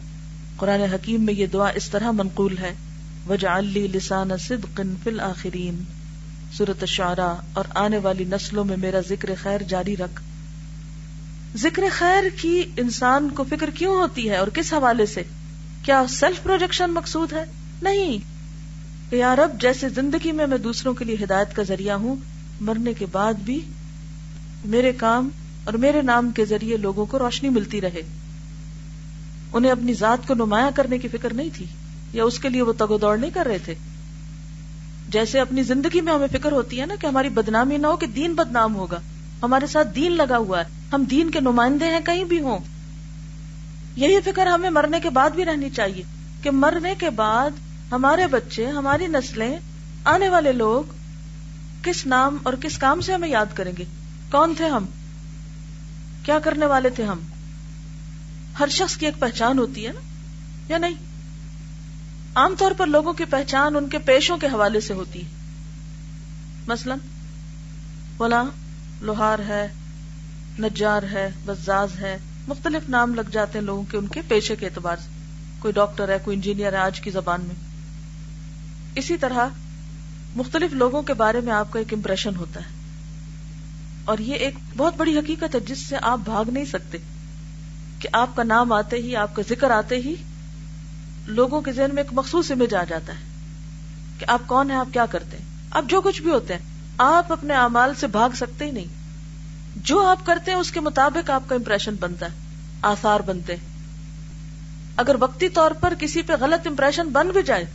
قرآن 0.58 0.82
حکیم 0.82 1.26
میں 1.26 1.34
یہ 1.34 1.46
دعا 1.46 1.68
اس 1.68 1.90
طرح 1.90 2.12
منقول 2.12 2.58
ہے۔ 2.58 2.74
وجہ 3.30 3.62
لسان 3.76 4.38
صدق 4.40 4.82
فی 5.04 5.10
الآخرین 5.10 5.84
صورت 6.58 6.86
شعرا 6.86 7.36
اور 7.54 7.66
آنے 7.76 7.98
والی 7.98 8.24
نسلوں 8.24 8.66
میں 8.66 8.78
میرا 8.78 9.00
ذکر 9.10 9.30
خیر 9.42 9.62
جاری 9.62 9.98
رکھ۔ 9.98 10.22
ذکر 11.58 11.84
خیر 11.92 12.24
کی 12.42 12.64
انسان 12.78 13.30
کو 13.30 13.44
فکر 13.50 13.70
کیوں 13.70 13.96
ہوتی 13.96 14.30
ہے 14.30 14.36
اور 14.36 14.48
کس 14.48 14.74
حوالے 14.74 15.06
سے؟ 15.06 15.24
کیا 15.84 16.04
سیلف 16.10 16.44
پروجیکشن 16.44 16.90
مقصود 16.90 17.34
ہے؟ 17.34 17.44
نہیں۔ 17.82 18.37
کہ 19.10 19.16
یار 19.16 19.38
اب 19.38 19.62
جیسے 19.62 19.90
زندگی 19.90 20.32
میں 20.32 20.48
میں 20.48 20.58
دوسروں 20.58 20.94
کے 20.94 21.06
لیے 21.06 21.16
ہدایت 21.24 21.56
کا 21.56 21.64
ذریعہ 21.64 21.96
ہوں، 21.96 22.16
مرنے 22.62 22.94
کے 22.94 23.06
بعد 23.12 23.34
بھی 23.34 23.62
میرے 24.66 24.92
کام 24.92 25.30
اور 25.64 25.74
میرے 25.74 26.02
نام 26.02 26.32
کے 26.32 26.46
ذریعے 26.46 26.78
لوگوں 26.78 27.06
کو 27.06 27.20
روشنی 27.20 27.50
ملتی 27.50 27.82
رہے۔ 27.82 28.02
انہیں 29.54 29.72
اپنی 29.72 29.94
ذات 29.94 30.28
کو 30.28 30.34
نمایاں 30.34 30.72
کرنے 30.76 30.98
کی 30.98 31.08
فکر 31.08 31.34
نہیں 31.34 31.50
تھی، 31.54 31.66
یا 32.14 32.24
اس 32.24 32.40
کے 32.40 32.50
لیے 32.50 32.62
وہ 32.62 32.74
تگو 32.78 32.98
دوڑ 32.98 33.18
نہیں 33.18 33.32
کر 33.32 33.46
رہے 33.46 33.58
تھے۔ 33.58 33.76
جیسے 35.10 35.40
اپنی 35.40 35.64
زندگی 35.64 36.02
میں 36.02 36.14
ہمیں 36.14 36.28
فکر 36.32 36.52
ہوتی 36.52 36.82
ہے 36.82 36.86
نا 36.86 36.96
کہ 36.96 37.08
ہماری 37.08 37.30
بدنامی 37.30 37.78
نہ 37.78 37.88
ہو 37.88 37.98
کہ 37.98 38.08
دین 38.08 38.34
بدنام 38.34 38.76
ہوگا۔ 38.76 39.00
ہمارے 39.44 39.68
ساتھ 39.68 39.96
دین 39.96 40.12
لگا 40.12 40.38
ہوا 40.38 40.60
ہے۔ 40.60 40.66
ہم 40.94 41.04
دین 41.04 41.32
کے 41.32 41.40
نمائندے 41.40 41.86
ہیں، 41.86 42.00
کہیں 42.06 42.24
بھی 42.24 42.40
ہوں۔ 42.40 42.60
یہی 43.96 44.22
فکر 44.26 44.48
ہمیں 44.48 44.70
مرنے 44.70 45.00
کے 45.00 45.10
بعد 45.10 45.30
بھی 45.30 45.46
رہنی 45.46 45.70
چاہیے 45.70 46.04
کہ 46.42 46.52
مرنے 46.52 46.94
کے 46.98 47.10
بعد 47.10 47.50
ہمارے 47.92 48.28
بچے، 48.28 48.68
ہماری 48.68 49.08
نسلیں، 49.08 49.58
آنے 50.04 50.30
والے 50.30 50.52
لوگ 50.52 50.84
کس 51.84 52.06
نام 52.06 52.38
اور 52.44 52.54
کس 52.62 52.78
کام 52.78 53.02
سے 53.02 53.14
ہمیں 53.14 53.30
یاد 53.30 53.46
کریں 53.54 53.72
گے؟ 53.78 53.84
کون 54.32 54.54
تھے 54.58 54.68
ہم؟ 54.68 54.86
کیا 56.24 56.40
کرنے 56.40 56.66
والے 56.66 56.90
تھے 56.90 57.04
ہم؟ 57.04 57.20
ہر 58.60 58.68
شخص 58.68 58.98
کی 58.98 59.06
ایک 59.06 59.20
پہچان 59.20 59.60
ہوتی 59.60 59.88
ہے 59.88 59.92
نا؟ 59.92 60.00
یا 60.70 60.78
نہیں؟ 60.78 60.94
عام 62.36 62.56
طور 62.58 62.72
پر 62.78 62.88
لوگوں 62.88 63.14
کی 63.14 63.26
پہچان 63.26 63.76
ان 63.76 63.90
کے 63.90 63.98
پیشوں 63.98 64.38
کے 64.38 64.48
حوالے 64.48 64.80
سے 64.80 64.94
ہوتی 64.94 65.22
ہے۔ 65.22 65.30
مثلا 66.68 66.96
بولا 68.18 68.44
لوہار 69.02 69.40
ہے، 69.40 69.68
نجار 70.60 71.04
ہے، 71.04 71.30
بزاز 71.46 71.90
ہے، 72.00 72.18
مختلف 72.48 72.90
نام 72.90 73.16
لگ 73.16 73.30
جاتے 73.32 73.60
ہیں 73.60 73.66
لوگوں 73.66 73.84
کے 73.84 73.98
ان 73.98 74.08
کے 74.08 74.22
پیشے 74.28 74.56
کے 74.56 74.66
اعتبار 74.66 74.96
سے۔ 74.98 75.10
کوئی 75.60 75.72
ڈاکٹر 75.72 76.10
ہے، 76.10 76.18
کوئی 76.24 76.36
انجینئر 76.36 76.74
ہے 76.74 76.78
آج 76.78 77.02
کی 77.02 77.12
زبان 77.12 77.42
میں۔ 77.42 77.67
اسی 78.98 79.18
طرح 79.18 79.48
مختلف 80.36 80.74
لوگوں 80.74 81.02
کے 81.02 81.14
بارے 81.14 81.40
میں 81.40 81.54
آپ 81.54 81.72
کا 81.72 81.80
ایک 81.80 81.94
امپریشن 81.94 82.36
ہوتا 82.36 82.60
ہے۔ 82.60 82.66
اور 84.06 84.18
یہ 84.18 84.34
ایک 84.34 84.54
بہت 84.78 84.94
بڑی 84.98 85.18
حقیقت 85.18 85.56
ہے 85.56 85.60
جس 85.60 85.80
سے 85.80 85.96
آپ 86.02 86.20
بھاگ 86.24 86.46
نہیں 86.46 86.66
سکتے۔ 86.66 86.98
کہ 88.00 88.10
آپ 88.14 88.36
کا 88.36 88.44
نام 88.44 88.72
آتے 88.72 88.96
ہی، 88.96 89.16
آپ 89.16 89.36
کا 89.36 89.42
ذکر 89.50 89.72
آتے 89.72 89.96
ہی 89.96 90.16
لوگوں 91.26 91.62
کے 91.62 91.72
ذہن 91.72 91.96
میں 91.96 92.04
ایک 92.04 92.14
مخصوص 92.14 92.52
امیج 92.52 92.76
آ 92.76 92.84
جاتا 92.84 93.14
ہے 93.14 93.20
کہ 94.20 94.26
آپ 94.30 94.42
کون 94.48 94.72
ہیں، 94.72 94.78
آپ 94.78 94.88
کیا 94.94 95.06
کرتے 95.06 95.38
ہیں۔ 95.38 95.46
آپ 95.72 95.84
جو 95.88 96.02
کچھ 96.02 96.22
بھی 96.22 96.32
ہوتے 96.32 96.54
ہیں، 96.54 96.62
آپ 96.98 97.32
اپنے 97.32 97.54
اعمال 97.54 97.94
سے 97.96 98.08
بھاگ 98.08 98.30
سکتے 98.36 98.66
ہی 98.66 98.72
نہیں۔ 98.72 98.86
جو 99.76 100.08
آپ 100.08 100.26
کرتے 100.26 100.52
ہیں، 100.52 100.58
اس 100.58 100.72
کے 100.72 100.80
مطابق 100.80 101.30
آپ 101.30 101.50
کا 101.50 101.56
امپریشن 101.56 101.96
بنتا 102.00 102.26
ہے، 102.26 102.38
آثار 102.82 103.20
بنتے 103.20 103.56
ہیں۔ 103.56 103.68
اگر 104.98 105.16
وقتی 105.20 105.50
طور 105.50 105.72
پر 105.72 105.94
کسی 106.00 106.22
پہ 106.22 106.34
غلط 106.40 106.68
امپریشن 106.68 107.10
بن 107.10 107.28
بھی 107.28 107.44
جائے 107.44 107.66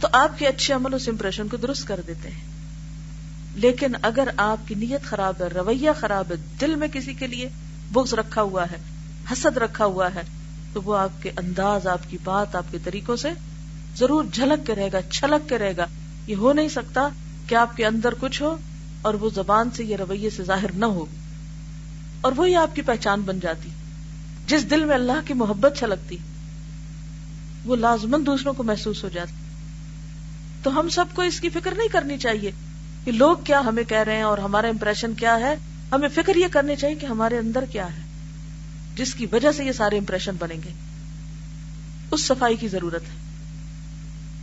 تو 0.00 0.08
آپ 0.12 0.38
کے 0.38 0.46
اچھے 0.46 0.74
عمل 0.74 0.94
اس 0.94 1.08
امپریشن 1.08 1.48
کو 1.48 1.56
درست 1.56 1.88
کر 1.88 2.00
دیتے 2.06 2.30
ہیں۔ 2.30 2.50
لیکن 3.54 3.92
اگر 4.02 4.28
آپ 4.36 4.68
کی 4.68 4.74
نیت 4.74 5.02
خراب 5.02 5.34
ہے، 5.40 5.46
رویہ 5.46 5.90
خراب 6.00 6.24
ہے، 6.30 6.36
دل 6.60 6.74
میں 6.74 6.88
کسی 6.88 7.14
کے 7.14 7.26
لیے 7.26 7.48
بغض 7.92 8.14
رکھا 8.14 8.42
ہوا 8.42 8.64
ہے، 8.64 8.76
حسد 9.32 9.56
رکھا 9.56 9.84
ہوا 9.84 10.14
ہے، 10.14 10.20
تو 10.72 10.82
وہ 10.82 10.96
آپ 10.96 11.22
کے 11.22 11.30
انداز، 11.30 11.86
آپ 11.86 11.98
کی 12.08 12.18
بات، 12.24 12.56
آپ 12.56 12.64
کے 12.70 12.78
طریقوں 12.84 13.16
سے 13.16 13.28
ضرور 13.96 14.24
جھلک 14.32 14.66
کے 14.66 14.74
رہے 14.74 14.92
گا، 14.92 14.98
چھلک 15.10 15.48
کے 15.48 15.58
رہے 15.58 15.76
گا۔ 15.76 15.86
یہ 16.26 16.34
ہو 16.34 16.52
نہیں 16.52 16.68
سکتا 16.68 17.08
کہ 17.46 17.54
آپ 17.54 17.76
کے 17.76 17.86
اندر 17.86 18.14
کچھ 18.20 18.42
ہو 18.42 18.56
اور 19.02 19.14
وہ 19.14 19.30
زبان 19.34 19.68
سے 19.70 19.84
یہ 19.84 19.96
رویے 19.96 20.30
سے 20.30 20.44
ظاہر 20.44 20.72
نہ 20.72 20.84
ہو۔ 20.84 21.06
اور 22.20 22.32
وہی 22.36 22.54
آپ 22.54 22.76
کی 22.76 22.82
پہچان 22.82 23.20
بن 23.20 23.40
جاتی۔ 23.40 23.70
جس 24.46 24.70
دل 24.70 24.84
میں 24.84 24.94
اللہ 24.94 25.26
کی 25.26 25.34
محبت 25.34 25.78
چھلکتی، 25.78 26.16
وہ 27.64 27.76
لازمن 27.76 28.26
دوسروں 28.26 28.52
کو 28.52 28.62
محسوس 28.62 29.04
ہو 29.04 29.08
جاتا 29.08 29.32
تو 30.62 30.80
ہم 30.80 30.88
سب 30.88 31.04
کو 31.14 31.22
اس 31.22 31.40
کی 31.40 31.48
فکر 31.48 31.74
نہیں 31.74 31.88
کرنی 31.88 32.18
چاہیے 32.18 32.50
کہ 33.04 33.12
لوگ 33.12 33.36
کیا 33.44 33.60
ہمیں 33.60 33.84
کہہ 33.84 33.98
رہے 33.98 34.16
ہیں 34.16 34.22
اور 34.22 34.38
ہمارا 34.38 34.68
امپریشن 34.68 35.14
کیا 35.14 35.40
ہے۔ 35.40 35.56
ہمیں 35.92 36.08
فکر 36.14 36.36
یہ 36.36 36.46
کرنی 36.50 36.76
چاہیے 36.76 36.96
کہ 36.96 37.06
ہمارے 37.06 37.38
اندر 37.38 37.64
کیا 37.70 37.86
ہے، 37.86 38.02
جس 38.94 39.14
کی 39.14 39.26
وجہ 39.32 39.52
سے 39.52 39.64
یہ 39.64 39.72
سارے 39.72 39.98
امپریشن 39.98 40.32
بنیں 40.38 40.56
گے۔ 40.56 40.70
اس 42.10 42.26
صفائی 42.26 42.56
کی 42.56 42.68
ضرورت 42.68 43.02
ہے۔ 43.02 43.30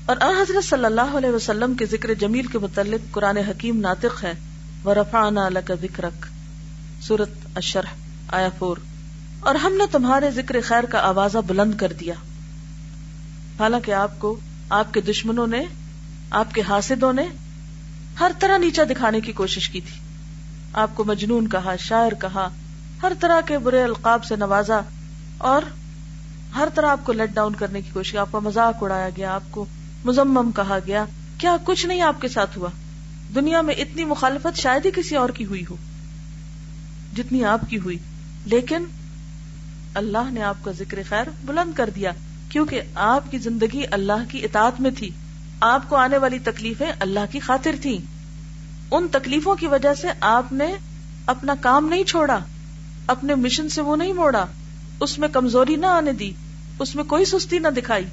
اور 0.05 0.17
آن 0.21 0.35
حضرت 0.35 0.65
صلی 0.65 0.85
اللہ 0.85 1.17
علیہ 1.17 1.29
وسلم 1.29 1.73
کے 1.73 1.85
ذکر 1.85 2.13
جمیل 2.13 2.45
کے 2.45 2.59
متعلق 2.59 3.11
قرآن 3.11 3.37
حکیم 3.37 3.79
ناطق 3.79 4.23
ہے۔ 4.23 4.33
وہ 4.83 4.93
رفا 4.93 5.29
ذکرک 5.81 6.25
سورت 7.01 7.29
اشرح 7.55 7.89
آیا 8.31 8.49
فور 8.59 8.77
اور 9.39 9.55
ہم 9.55 9.73
نے 9.73 9.83
تمہارے 9.91 10.31
ذکر 10.31 10.55
خیر 10.63 10.83
کا 10.83 10.97
آوازہ 10.97 11.37
بلند 11.47 11.77
کر 11.77 11.93
دیا۔ 11.93 12.13
حالانکہ 13.59 13.91
آپ 13.91 14.19
کو، 14.19 14.39
آپ 14.69 14.93
کے 14.93 15.01
دشمنوں 15.01 15.47
نے 15.47 15.65
آپ 16.31 16.53
کے 16.53 16.61
حاسدوں 16.61 17.13
نے 17.13 17.27
ہر 18.19 18.31
طرح 18.39 18.57
نیچا 18.57 18.83
دکھانے 18.89 19.19
کی 19.19 19.31
کوشش 19.31 19.69
کی 19.69 19.81
تھی۔ 19.81 19.99
آپ 20.73 20.89
کو 20.93 21.03
مجنون 21.03 21.49
کہا، 21.49 21.75
شاعر 21.75 22.11
کہا، 22.21 22.49
ہر 23.03 23.11
طرح 23.19 23.41
کے 23.41 23.57
برے 23.57 23.83
القاب 23.83 24.25
سے 24.25 24.35
نوازا 24.35 24.79
اور 25.37 25.61
ہر 26.55 26.67
طرح 26.75 26.87
آپ 26.87 26.99
کو 27.03 27.11
لیٹ 27.11 27.29
ڈاؤن 27.29 27.55
کرنے 27.55 27.81
کی 27.81 27.89
کوشش، 27.93 28.15
آپ 28.15 28.31
کا 28.31 28.39
مذاق 28.39 28.83
اڑایا 28.83 29.09
گیا، 29.17 29.35
آپ 29.35 29.43
کو 29.51 29.65
مزمم 30.05 30.51
کہا 30.51 30.77
گیا۔ 30.87 31.05
کیا 31.37 31.57
کچھ 31.63 31.85
نہیں 31.85 32.01
آپ 32.01 32.21
کے 32.21 32.27
ساتھ 32.27 32.57
ہوا۔ 32.57 32.69
دنیا 33.35 33.61
میں 33.61 33.75
اتنی 33.75 34.05
مخالفت 34.05 34.57
شاید 34.57 34.85
ہی 34.85 34.91
کسی 34.95 35.15
اور 35.15 35.29
کی 35.29 35.45
ہوئی 35.45 35.65
ہو، 35.69 35.75
جتنی 37.17 37.45
آپ 37.45 37.61
کی 37.69 37.77
ہوئی۔ 37.77 37.97
لیکن 38.45 38.85
اللہ 39.93 40.31
نے 40.31 40.41
آپ 40.43 40.55
کا 40.61 40.71
ذکر 40.71 40.97
خیر 41.09 41.23
بلند 41.45 41.73
کر 41.73 41.89
دیا، 41.95 42.11
کیونکہ 42.49 42.81
آپ 42.95 43.31
کی 43.31 43.37
زندگی 43.37 43.83
اللہ 43.91 44.31
کی 44.31 44.43
اطاعت 44.43 44.81
میں 44.81 44.91
تھی۔ 44.91 45.09
آپ 45.59 45.89
کو 45.89 45.95
آنے 45.95 46.17
والی 46.17 46.39
تکلیفیں 46.39 46.91
اللہ 46.99 47.19
کی 47.31 47.39
خاطر 47.39 47.75
تھیں۔ 47.81 47.97
ان 48.91 49.07
تکلیفوں 49.11 49.55
کی 49.55 49.67
وجہ 49.67 49.93
سے 49.93 50.07
آپ 50.21 50.53
نے 50.53 50.75
اپنا 51.25 51.55
کام 51.61 51.87
نہیں 51.87 52.03
چھوڑا، 52.03 52.39
اپنے 53.07 53.35
مشن 53.35 53.69
سے 53.69 53.81
وہ 53.81 53.95
نہیں 53.95 54.13
موڑا۔ 54.13 54.45
اس 54.99 55.19
میں 55.19 55.27
کمزوری 55.27 55.75
نہ 55.75 55.85
آنے 55.85 56.13
دی، 56.13 56.31
اس 56.79 56.95
میں 56.95 57.03
کوئی 57.03 57.25
سستی 57.25 57.59
نہ 57.59 57.67
دکھائی۔ 57.67 58.05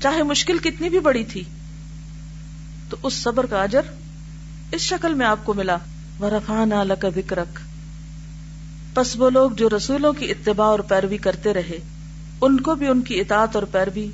چاہے 0.00 0.22
مشکل 0.22 0.58
کتنی 0.58 0.88
بھی 0.88 1.00
بڑی 1.00 1.24
تھی۔ 1.24 1.42
تو 2.90 2.96
اس 3.02 3.14
صبر 3.14 3.46
کا 3.46 3.62
اجر 3.62 3.80
اس 4.72 4.80
شکل 4.80 5.14
میں 5.14 5.26
آپ 5.26 5.38
کو 5.44 5.54
ملا۔ 5.54 5.76
ورفان 6.20 6.70
کا 7.00 7.08
وکرک 7.16 7.58
پس 8.94 9.16
وہ 9.16 9.30
لوگ 9.30 9.50
جو 9.50 9.68
رسولوں 9.76 10.12
کی 10.12 10.30
اتباع 10.30 10.66
اور 10.66 10.78
پیروی 10.78 11.16
کرتے 11.16 11.54
رہے، 11.54 11.78
ان 12.40 12.60
کو 12.60 12.74
بھی 12.74 12.88
ان 12.88 13.02
کی 13.02 13.20
اطاعت 13.20 13.54
اور 13.54 13.62
پیروی 13.62 14.08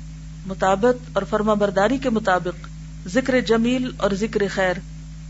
مطابق 0.45 1.09
اور 1.13 1.23
فرما 1.23 1.53
برداری 1.53 1.97
کے 1.97 2.09
مطابق 2.09 2.67
ذکر 3.07 3.41
جمیل 3.41 3.91
اور 3.97 4.11
ذکر 4.11 4.41
خیر 4.53 4.73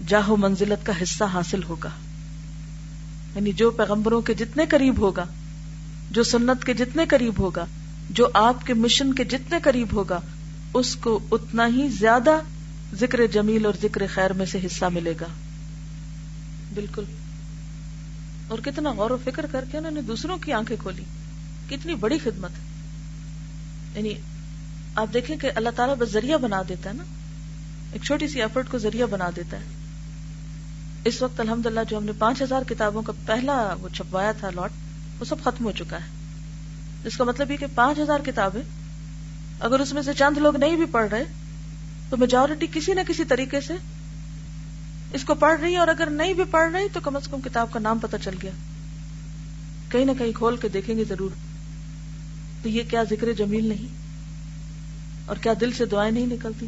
جاہو 0.07 0.35
منزلت 0.37 0.85
کا 0.85 0.93
حصہ 1.03 1.23
حاصل 1.23 1.63
ہوگا۔ 1.63 1.89
یعنی 3.35 3.51
جو 3.51 3.71
پیغمبروں 3.71 4.21
کے 4.21 4.33
جتنے 4.33 4.65
قریب 4.65 4.97
ہوگا، 4.97 5.25
جو 6.11 6.23
سنت 6.23 6.65
کے 6.65 6.73
جتنے 6.73 7.05
قریب 7.05 7.33
ہوگا، 7.39 7.65
جو 8.09 8.27
آپ 8.33 8.65
کے 8.65 8.73
مشن 8.73 9.13
کے 9.13 9.23
جتنے 9.23 9.57
قریب 9.63 9.87
ہوگا، 9.93 10.19
اس 10.73 10.95
کو 10.95 11.19
اتنا 11.31 11.67
ہی 11.67 11.87
زیادہ 11.87 12.31
ذکر 12.99 13.27
جمیل 13.27 13.65
اور 13.65 13.73
ذکر 13.81 14.01
خیر 14.13 14.33
میں 14.33 14.45
سے 14.45 14.59
حصہ 14.65 14.85
ملے 14.85 15.13
گا۔ 15.21 15.25
بالکل۔ 16.73 17.03
اور 18.47 18.59
کتنا 18.59 18.91
غور 18.91 19.11
و 19.11 19.17
فکر 19.23 19.45
کر 19.51 19.65
کے 19.71 19.77
انہوں 19.77 19.91
نے 19.91 20.01
دوسروں 20.01 20.37
کی 20.37 20.53
آنکھیں 20.53 20.77
کھولی۔ 20.79 21.03
کتنی 21.69 21.95
بڑی 21.95 22.17
خدمت۔ 22.23 22.51
یعنی 23.97 24.13
آپ 24.95 25.07
دیکھیں 25.13 25.37
کہ 25.37 25.51
اللہ 25.55 25.69
تعالیٰ 25.75 25.95
بس 25.95 26.11
ذریعہ 26.11 26.37
بنا 26.37 26.61
دیتا 26.69 26.89
ہے 26.89 26.95
نا۔ 26.95 27.03
ایک 27.91 28.03
چھوٹی 28.03 28.27
سی 28.27 28.41
ایفرٹ 28.41 28.69
کو 28.69 28.77
ذریعہ 28.77 29.05
بنا 29.05 29.29
دیتا 29.35 29.57
ہے۔ 29.57 29.63
اس 31.05 31.21
وقت 31.21 31.39
الحمد 31.39 31.65
للہ 31.65 31.79
جو 31.89 31.97
ہم 31.97 32.03
نے 32.03 32.11
پانچ 32.19 32.41
ہزار 32.41 32.61
کتابوں 32.69 33.01
کا 33.01 33.13
پہلا 33.25 33.75
وہ 33.81 33.89
چھپوایا 33.89 34.31
تھا 34.31 34.49
لاٹ 34.55 34.71
وہ 35.19 35.25
سب 35.25 35.35
ختم 35.43 35.65
ہو 35.65 35.71
چکا 35.71 35.97
ہے۔ 35.97 36.05
جس 37.05 37.17
کا 37.17 37.23
مطلب 37.23 37.51
یہ 37.51 37.57
کہ 37.57 37.65
پانچ 37.75 37.99
ہزار 37.99 38.19
کتابیں، 38.25 38.61
اگر 39.59 39.79
اس 39.79 39.93
میں 39.93 40.01
سے 40.01 40.13
چند 40.13 40.37
لوگ 40.37 40.55
نہیں 40.55 40.75
بھی 40.75 40.85
پڑھ 40.85 41.09
رہے، 41.09 41.23
تو 42.09 42.17
میجورٹی 42.17 42.67
کسی 42.73 42.93
نہ 42.93 43.01
کسی 43.07 43.23
طریقے 43.23 43.61
سے 43.61 43.73
اس 45.13 45.23
کو 45.23 45.35
پڑھ 45.35 45.61
رہی 45.61 45.71
ہے 45.71 45.77
اور 45.77 45.87
اگر 45.87 46.09
نہیں 46.09 46.33
بھی 46.33 46.43
پڑھ 46.51 46.71
رہی، 46.71 46.87
تو 46.93 46.99
کم 46.99 47.15
از 47.15 47.27
کم 47.27 47.41
کتاب 47.41 47.71
کا 47.71 47.79
نام 47.79 47.99
پتہ 47.99 48.15
چل 48.23 48.33
گیا۔ 48.41 48.51
کہیں 49.89 50.05
نہ 50.05 50.11
کہیں 50.19 50.31
کھول 50.31 50.57
کے 50.57 50.67
دیکھیں 50.69 50.95
گے 50.95 51.03
ضرور۔ 51.03 51.29
تو 52.63 52.69
یہ 52.69 52.83
کیا 52.89 53.03
ذکر 53.03 53.33
جمیل 53.33 53.65
نہیں؟ 53.65 54.10
اور 55.25 55.35
کیا 55.35 55.53
دل 55.61 55.71
سے 55.71 55.85
دعائیں 55.85 56.11
نہیں 56.11 56.25
نکلتی؟ 56.25 56.67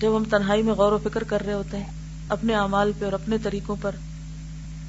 جب 0.00 0.16
ہم 0.16 0.24
تنہائی 0.24 0.62
میں 0.62 0.74
غور 0.74 0.92
و 0.92 0.98
فکر 1.04 1.24
کر 1.24 1.46
رہے 1.46 1.52
ہوتے 1.52 1.76
ہیں، 1.76 1.90
اپنے 2.28 2.54
اعمال 2.54 2.92
پہ 2.98 3.04
اور 3.04 3.12
اپنے 3.12 3.36
طریقوں 3.38 3.76
پر 3.80 3.90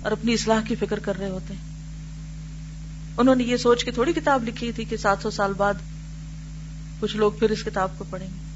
اور 0.01 0.11
اپنی 0.11 0.33
اصلاح 0.33 0.61
کی 0.61 0.75
فکر 0.75 0.99
کر 0.99 1.17
رہے 1.17 1.29
ہوتے 1.29 1.53
ہیں۔ 1.53 1.61
انہوں 3.17 3.35
نے 3.35 3.43
یہ 3.43 3.57
سوچ 3.57 3.83
کے 3.83 3.91
تھوڑی 3.91 4.13
کتاب 4.13 4.43
لکھی 4.43 4.71
تھی 4.71 4.83
کہ 4.83 4.97
سات 4.97 5.17
سو 5.21 5.29
سال 5.29 5.53
بعد 5.53 5.73
کچھ 6.99 7.17
لوگ 7.17 7.31
پھر 7.31 7.49
اس 7.49 7.63
کتاب 7.63 7.89
کو 7.97 8.03
پڑھیں 8.09 8.27
گے۔ 8.27 8.47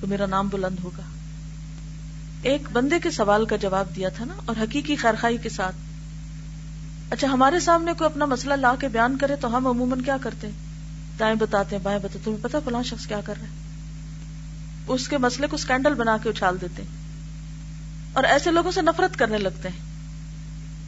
تو 0.00 0.06
میرا 0.06 0.26
نام 0.26 0.48
بلند 0.48 0.76
ہوگا۔ 0.84 1.02
ایک 2.42 2.62
بندے 2.72 2.98
کے 2.98 3.10
سوال 3.10 3.46
کا 3.46 3.56
جواب 3.56 3.96
دیا 3.96 4.08
تھا 4.08 4.24
نا، 4.24 4.34
اور 4.44 4.56
حقیقی 4.60 4.96
خیرخائی 4.96 5.36
کے 5.36 5.48
ساتھ۔ 5.48 5.76
اچھا 7.10 7.28
ہمارے 7.28 7.60
سامنے 7.60 7.92
کوئی 7.98 8.10
اپنا 8.10 8.24
مسئلہ 8.24 8.54
لا 8.54 8.74
کے 8.80 8.88
بیان 8.88 9.18
کرے 9.18 9.36
تو 9.36 9.56
ہم 9.56 9.66
عموماً 9.66 10.00
کیا 10.00 10.16
کرتے 10.22 10.46
ہیں؟ 10.46 10.69
دائیں 11.20 11.34
بتاتے 11.34 11.76
ہیں، 11.76 11.82
بائیں 11.82 11.98
بتاتے 11.98 12.18
تمہیں 12.24 12.38
پتا 12.42 12.58
فلاں 12.64 12.82
شخص 12.82 13.06
کیا 13.06 13.20
کر 13.24 13.34
رہا 13.36 13.46
ہے؟ 13.46 13.60
اس 14.86 15.08
کے 15.08 15.18
مسئلے 15.18 15.46
کو 15.46 15.56
اسکینڈل 15.56 15.94
بنا 15.94 16.16
کے 16.22 16.28
اچھال 16.28 16.60
دیتے 16.60 16.82
ہیں۔ 16.82 16.90
اور 18.12 18.24
ایسے 18.24 18.50
لوگوں 18.50 18.70
سے 18.70 18.82
نفرت 18.82 19.18
کرنے 19.18 19.38
لگتے 19.38 19.68
ہیں۔ 19.68 19.78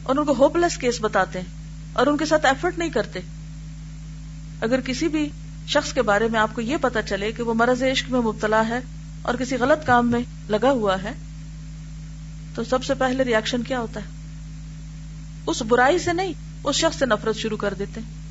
اور 0.03 0.15
ان 0.15 0.25
کو 0.25 0.33
ہوپ 0.37 0.57
لیس 0.57 0.77
کیس 0.77 0.97
بتاتے 1.01 1.39
ہیں۔ 1.39 1.45
اور 1.93 2.07
ان 2.07 2.17
کے 2.17 2.25
ساتھ 2.25 2.45
ایفرٹ 2.45 2.77
نہیں 2.77 2.89
کرتے۔ 2.89 3.19
اگر 4.61 4.81
کسی 4.81 5.07
بھی 5.07 5.29
شخص 5.67 5.93
کے 5.93 6.01
بارے 6.01 6.27
میں 6.27 6.39
آپ 6.39 6.49
کو 6.53 6.61
یہ 6.61 6.77
پتا 6.81 7.01
چلے 7.01 7.31
کہ 7.31 7.43
وہ 7.43 7.53
مرض 7.53 7.83
عشق 7.83 8.11
میں 8.11 8.19
مبتلا 8.19 8.67
ہے 8.67 8.79
اور 9.21 9.35
کسی 9.35 9.55
غلط 9.55 9.85
کام 9.85 10.11
میں 10.11 10.21
لگا 10.49 10.71
ہوا 10.71 11.03
ہے، 11.03 11.11
تو 12.55 12.63
سب 12.63 12.83
سے 12.83 12.93
پہلے 12.93 13.23
ریئیکشن 13.23 13.63
کیا 13.63 13.79
ہوتا 13.79 13.99
ہے؟ 13.99 14.05
اس 15.47 15.61
برائی 15.61 15.99
سے 15.99 16.13
نہیں، 16.13 16.33
اس 16.63 16.75
شخص 16.75 16.99
سے 16.99 17.05
نفرت 17.05 17.35
شروع 17.35 17.57
کر 17.57 17.73
دیتے 17.79 18.01
ہیں۔ 18.01 18.22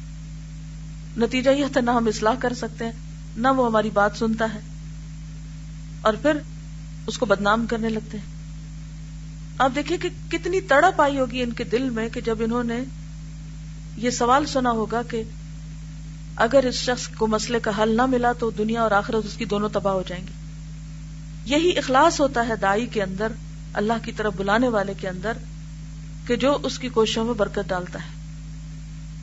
نتیجہ 1.16 1.50
یہ 1.50 1.66
تھا، 1.72 1.80
نہ 1.80 1.90
ہم 1.90 2.06
اصلاح 2.06 2.34
کر 2.38 2.54
سکتے 2.54 2.84
ہیں، 2.84 2.92
نہ 3.36 3.48
وہ 3.48 3.66
ہماری 3.66 3.90
بات 3.90 4.10
سنتا 4.16 4.54
ہے۔ 4.54 4.60
اور 6.00 6.14
پھر 6.22 6.36
اس 7.06 7.18
کو 7.18 7.26
بدنام 7.26 7.66
کرنے 7.66 7.88
لگتے 7.88 8.18
ہیں۔ 8.18 8.24
آپ 9.58 9.70
دیکھیں 9.74 9.96
کہ 9.98 10.08
کتنی 10.30 10.60
تڑپ 10.60 11.00
آئی 11.00 11.18
ہوگی 11.18 11.42
ان 11.42 11.50
کے 11.50 11.64
دل 11.64 11.90
میں 11.90 12.08
کہ 12.08 12.20
جب 12.20 12.36
انہوں 12.40 12.64
نے 12.64 12.84
یہ 13.96 14.10
سوال 14.10 14.46
سنا 14.46 14.70
ہوگا 14.70 15.02
کہ 15.02 15.22
اگر 16.36 16.64
اس 16.68 16.74
شخص 16.74 17.08
کو 17.08 17.26
مسئلے 17.26 17.60
کا 17.60 17.70
حل 17.78 17.96
نہ 17.96 18.06
ملا 18.06 18.32
تو 18.32 18.50
دنیا 18.50 18.82
اور 18.82 18.90
آخرت 18.90 19.26
اس 19.26 19.34
کی 19.34 19.44
دونوں 19.44 19.68
تباہ 19.72 19.92
ہو 19.92 20.02
جائیں 20.06 20.26
گی۔ 20.26 20.32
یہی 21.44 21.78
اخلاص 21.78 22.20
ہوتا 22.20 22.48
ہے 22.48 22.56
دائی 22.56 22.86
کے 22.86 23.02
اندر، 23.02 23.32
اللہ 23.74 23.92
کی 24.04 24.12
طرف 24.12 24.32
بلانے 24.36 24.68
والے 24.68 24.94
کے 25.00 25.08
اندر، 25.08 25.32
کہ 26.26 26.36
جو 26.36 26.58
اس 26.62 26.78
کی 26.78 26.88
کوششوں 26.88 27.24
میں 27.24 27.34
برکت 27.34 27.68
ڈالتا 27.68 27.98
ہے۔ 27.98 28.21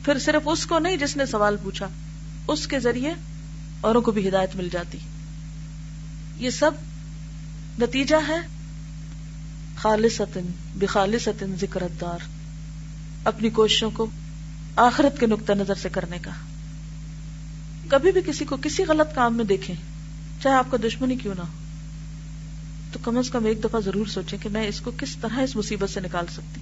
پھر 0.04 0.18
صرف 0.18 0.48
اس 0.48 0.66
کو 0.66 0.78
نہیں 0.78 0.96
جس 0.96 1.16
نے 1.16 1.26
سوال 1.26 1.56
پوچھا، 1.62 1.88
اس 2.48 2.66
کے 2.66 2.80
ذریعے 2.80 3.14
اوروں 3.80 4.02
کو 4.02 4.10
بھی 4.10 4.28
ہدایت 4.28 4.56
مل 4.56 4.68
جاتی۔ 4.72 4.98
یہ 6.36 6.50
سب 6.50 6.70
نتیجہ 7.78 8.16
ہے 8.28 8.38
خالص 9.76 10.20
بخالص 10.74 11.28
ذکر 11.60 11.82
دار 12.00 12.18
اپنی 13.24 13.50
کوششوں 13.50 13.90
کو 13.90 14.06
آخرت 14.76 15.20
کے 15.20 15.26
نقطۂ 15.26 15.52
نظر 15.52 15.74
سے 15.74 15.88
کرنے 15.88 16.18
کا۔ 16.22 16.30
کبھی 17.88 18.12
بھی 18.12 18.20
کسی 18.26 18.44
کو 18.44 18.56
کسی 18.62 18.84
غلط 18.84 19.14
کام 19.14 19.36
میں 19.36 19.44
دیکھیں، 19.44 19.76
چاہے 20.42 20.54
آپ 20.54 20.70
کا 20.70 20.76
دشمنی 20.84 21.16
کیوں 21.16 21.34
نہ 21.34 21.42
ہو، 21.42 21.52
تو 22.92 22.98
کم 23.02 23.18
از 23.18 23.30
کم 23.30 23.44
ایک 23.44 23.64
دفعہ 23.64 23.80
ضرور 23.80 24.06
سوچیں 24.06 24.38
کہ 24.42 24.48
میں 24.48 24.68
اس 24.68 24.80
کو 24.80 24.90
کس 24.98 25.16
طرح 25.16 25.40
اس 25.40 25.56
مصیبت 25.56 25.90
سے 25.90 26.00
نکال 26.00 26.26
سکتی۔ 26.26 26.60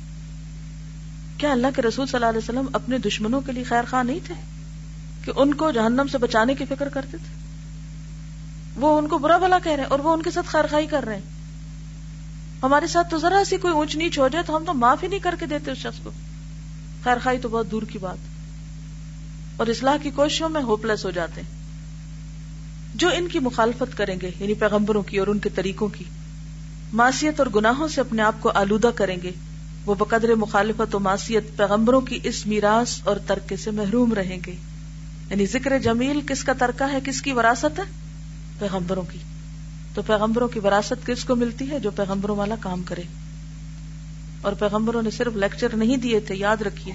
کیا 1.39 1.53
اللہ 1.53 1.67
کے 1.77 1.83
رسول 1.83 2.07
صلی 2.07 2.17
اللہ 2.17 2.27
علیہ 2.27 2.39
وسلم 2.39 2.67
اپنے 2.73 2.99
دشمنوں 2.99 3.41
کے 3.41 3.53
لیے 3.53 3.65
خیر 3.65 3.83
خواہ 3.91 4.03
نہیں 4.03 4.19
تھے؟ 4.25 4.35
کہ 5.25 5.33
ان 5.37 5.55
کو 5.55 5.71
جہنم 5.71 6.07
سے 6.13 6.19
بچانے 6.19 6.55
کی 6.55 6.65
فکر 6.65 6.89
کرتے 6.89 7.17
تھے؟ 7.17 7.39
وہ 8.77 8.99
ان 8.99 9.09
کو 9.09 9.19
برا 9.19 9.39
بلا 9.39 9.59
کہہ 9.59 9.73
رہے 9.73 9.83
ہیں 9.83 9.91
اور 9.91 9.99
وہ 9.99 10.13
ان 10.13 10.23
کے 10.23 10.31
ساتھ 10.31 10.47
خیر 10.47 10.65
خائی 10.71 10.87
کر 10.87 11.05
رہے 11.05 11.15
ہیں۔ 11.15 11.23
ہمارے 12.63 12.87
ساتھ 12.87 13.11
تو 13.11 13.19
ذرا 13.19 13.45
سی 13.45 13.57
کوئی 13.57 13.75
اونچ 13.75 13.97
نیچ 13.97 14.19
ہو 14.19 14.29
جائے 14.29 14.45
تو 14.45 14.57
ہم 14.57 14.65
تو 14.65 14.75
معافی 14.75 15.07
نہیں 15.07 15.19
کر 15.19 15.35
کے 15.41 15.47
دیتے 15.47 15.71
اس 15.71 15.79
شخص 15.79 16.01
کو۔ 16.03 16.11
خیر 17.05 17.17
خائی 17.23 17.39
تو 17.39 17.49
بہت 17.49 17.71
دور 17.71 17.83
کی 17.83 17.99
بات۔ 17.99 18.19
اور 19.57 19.67
اصلاح 19.67 19.97
کی 20.03 20.11
کوششوں 20.11 20.49
میں 20.49 20.63
ہوپ 20.63 20.85
لیس 20.85 21.05
ہو 21.05 21.11
جاتے 21.11 21.41
ہیں۔ 21.41 21.59
جو 22.95 23.09
ان 23.09 23.29
کی 23.29 23.39
مخالفت 23.39 23.97
کریں 23.97 24.17
گے 24.23 24.31
یعنی 24.41 24.55
پیغمبروں 24.55 25.03
کی 25.03 25.19
اور 25.19 25.27
ان 25.27 25.39
کے 25.39 25.49
طریقوں 25.49 25.89
کی 25.89 26.05
معاشیت 26.93 27.41
اور 27.41 27.47
گناہوں 27.55 27.89
سے 27.89 28.01
اپنے 28.01 28.23
آپ 28.23 28.35
کو 28.41 28.51
آلودہ 28.55 28.91
کریں 28.95 29.17
گے 29.23 29.33
وہ 29.87 29.95
بقدر 29.95 30.35
مخالفت 30.35 30.95
و 30.95 30.99
معاشیت 30.99 31.57
پیغمبروں 31.57 32.01
کی 32.01 32.19
اس 32.23 32.47
میراث 32.47 33.01
اور 33.05 33.17
ترکے 33.27 33.57
سے 33.57 33.71
محروم 33.71 34.15
رہیں 34.15 34.39
گے۔ 34.47 34.55
یعنی 35.31 35.47
ذکر 35.47 35.79
جمیل 35.79 36.21
کس 36.27 36.45
کا 36.45 36.53
ترکہ 36.53 36.93
ہے؟ 36.93 36.99
کس 37.05 37.23
کی 37.23 37.33
وراثت 37.33 37.79
ہے؟ 37.79 37.85
پیغمبروں 38.59 39.03
کی۔ 39.13 39.19
تو 39.95 40.03
پیغمبروں 40.03 40.49
کی 40.49 40.61
وراثت 40.61 41.07
کس 41.07 41.25
کو 41.25 41.37
ملتی 41.37 41.71
ہے؟ 41.71 41.79
جو 41.79 41.91
پیغمبروں 41.91 42.37
والا 42.37 42.55
کام 42.61 42.83
کرے۔ 42.83 43.03
اور 44.43 44.53
پیغمبروں 44.53 45.03
نے 45.03 45.11
صرف 45.11 45.37
لیکچر 45.37 45.77
نہیں 45.77 45.97
دیے 45.97 46.21
تھے، 46.21 46.35
یاد 46.35 46.63
رکھیے۔ 46.63 46.95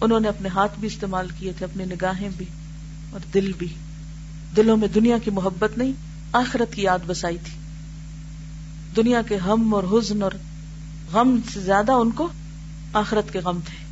انہوں 0.00 0.20
نے 0.20 0.28
اپنے 0.28 0.48
ہاتھ 0.48 0.80
بھی 0.80 0.86
استعمال 0.86 1.28
کیے 1.38 1.52
تھے، 1.58 1.66
اپنی 1.66 1.84
نگاہیں 1.84 2.28
بھی 2.36 2.46
اور 3.10 3.20
دل 3.34 3.52
بھی۔ 3.58 3.68
دلوں 4.56 4.76
میں 4.76 4.88
دنیا 4.88 5.18
کی 5.18 5.30
محبت 5.30 5.78
نہیں، 5.78 5.92
آخرت 6.32 6.74
کی 6.74 6.82
یاد 6.82 6.98
بسائی 7.06 7.36
تھی۔ 7.44 7.52
دنیا 8.96 9.22
کے 9.22 9.36
ہم 9.36 9.74
اور 9.74 9.84
حزن 9.92 10.22
اور 10.22 10.32
غم 11.12 11.38
سے 11.52 11.60
زیادہ 11.60 11.92
ان 11.92 12.10
کو 12.10 12.28
آخرت 12.92 13.32
کے 13.32 13.38
غم 13.38 13.58
تھے۔ 13.64 13.84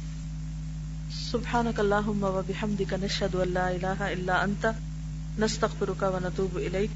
سبحانک 1.31 1.81
اللہم 1.81 2.24
و 2.24 2.42
بحمدک 2.46 2.94
نشہد 3.02 3.35
و 3.35 3.44
لا 3.44 3.66
الہ 3.68 4.00
الا 4.00 4.42
انت، 4.42 4.66
نستغفرک 5.38 6.05
و 6.14 6.18
نتوب 6.22 6.57
الیک۔ 6.57 6.90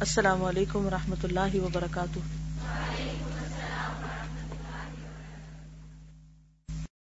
السلام 0.00 0.44
علیکم 0.44 0.86
و 0.86 0.90
رحمۃ 0.90 1.24
اللہ 1.24 1.54
وبرکاتہ۔ 1.54 2.18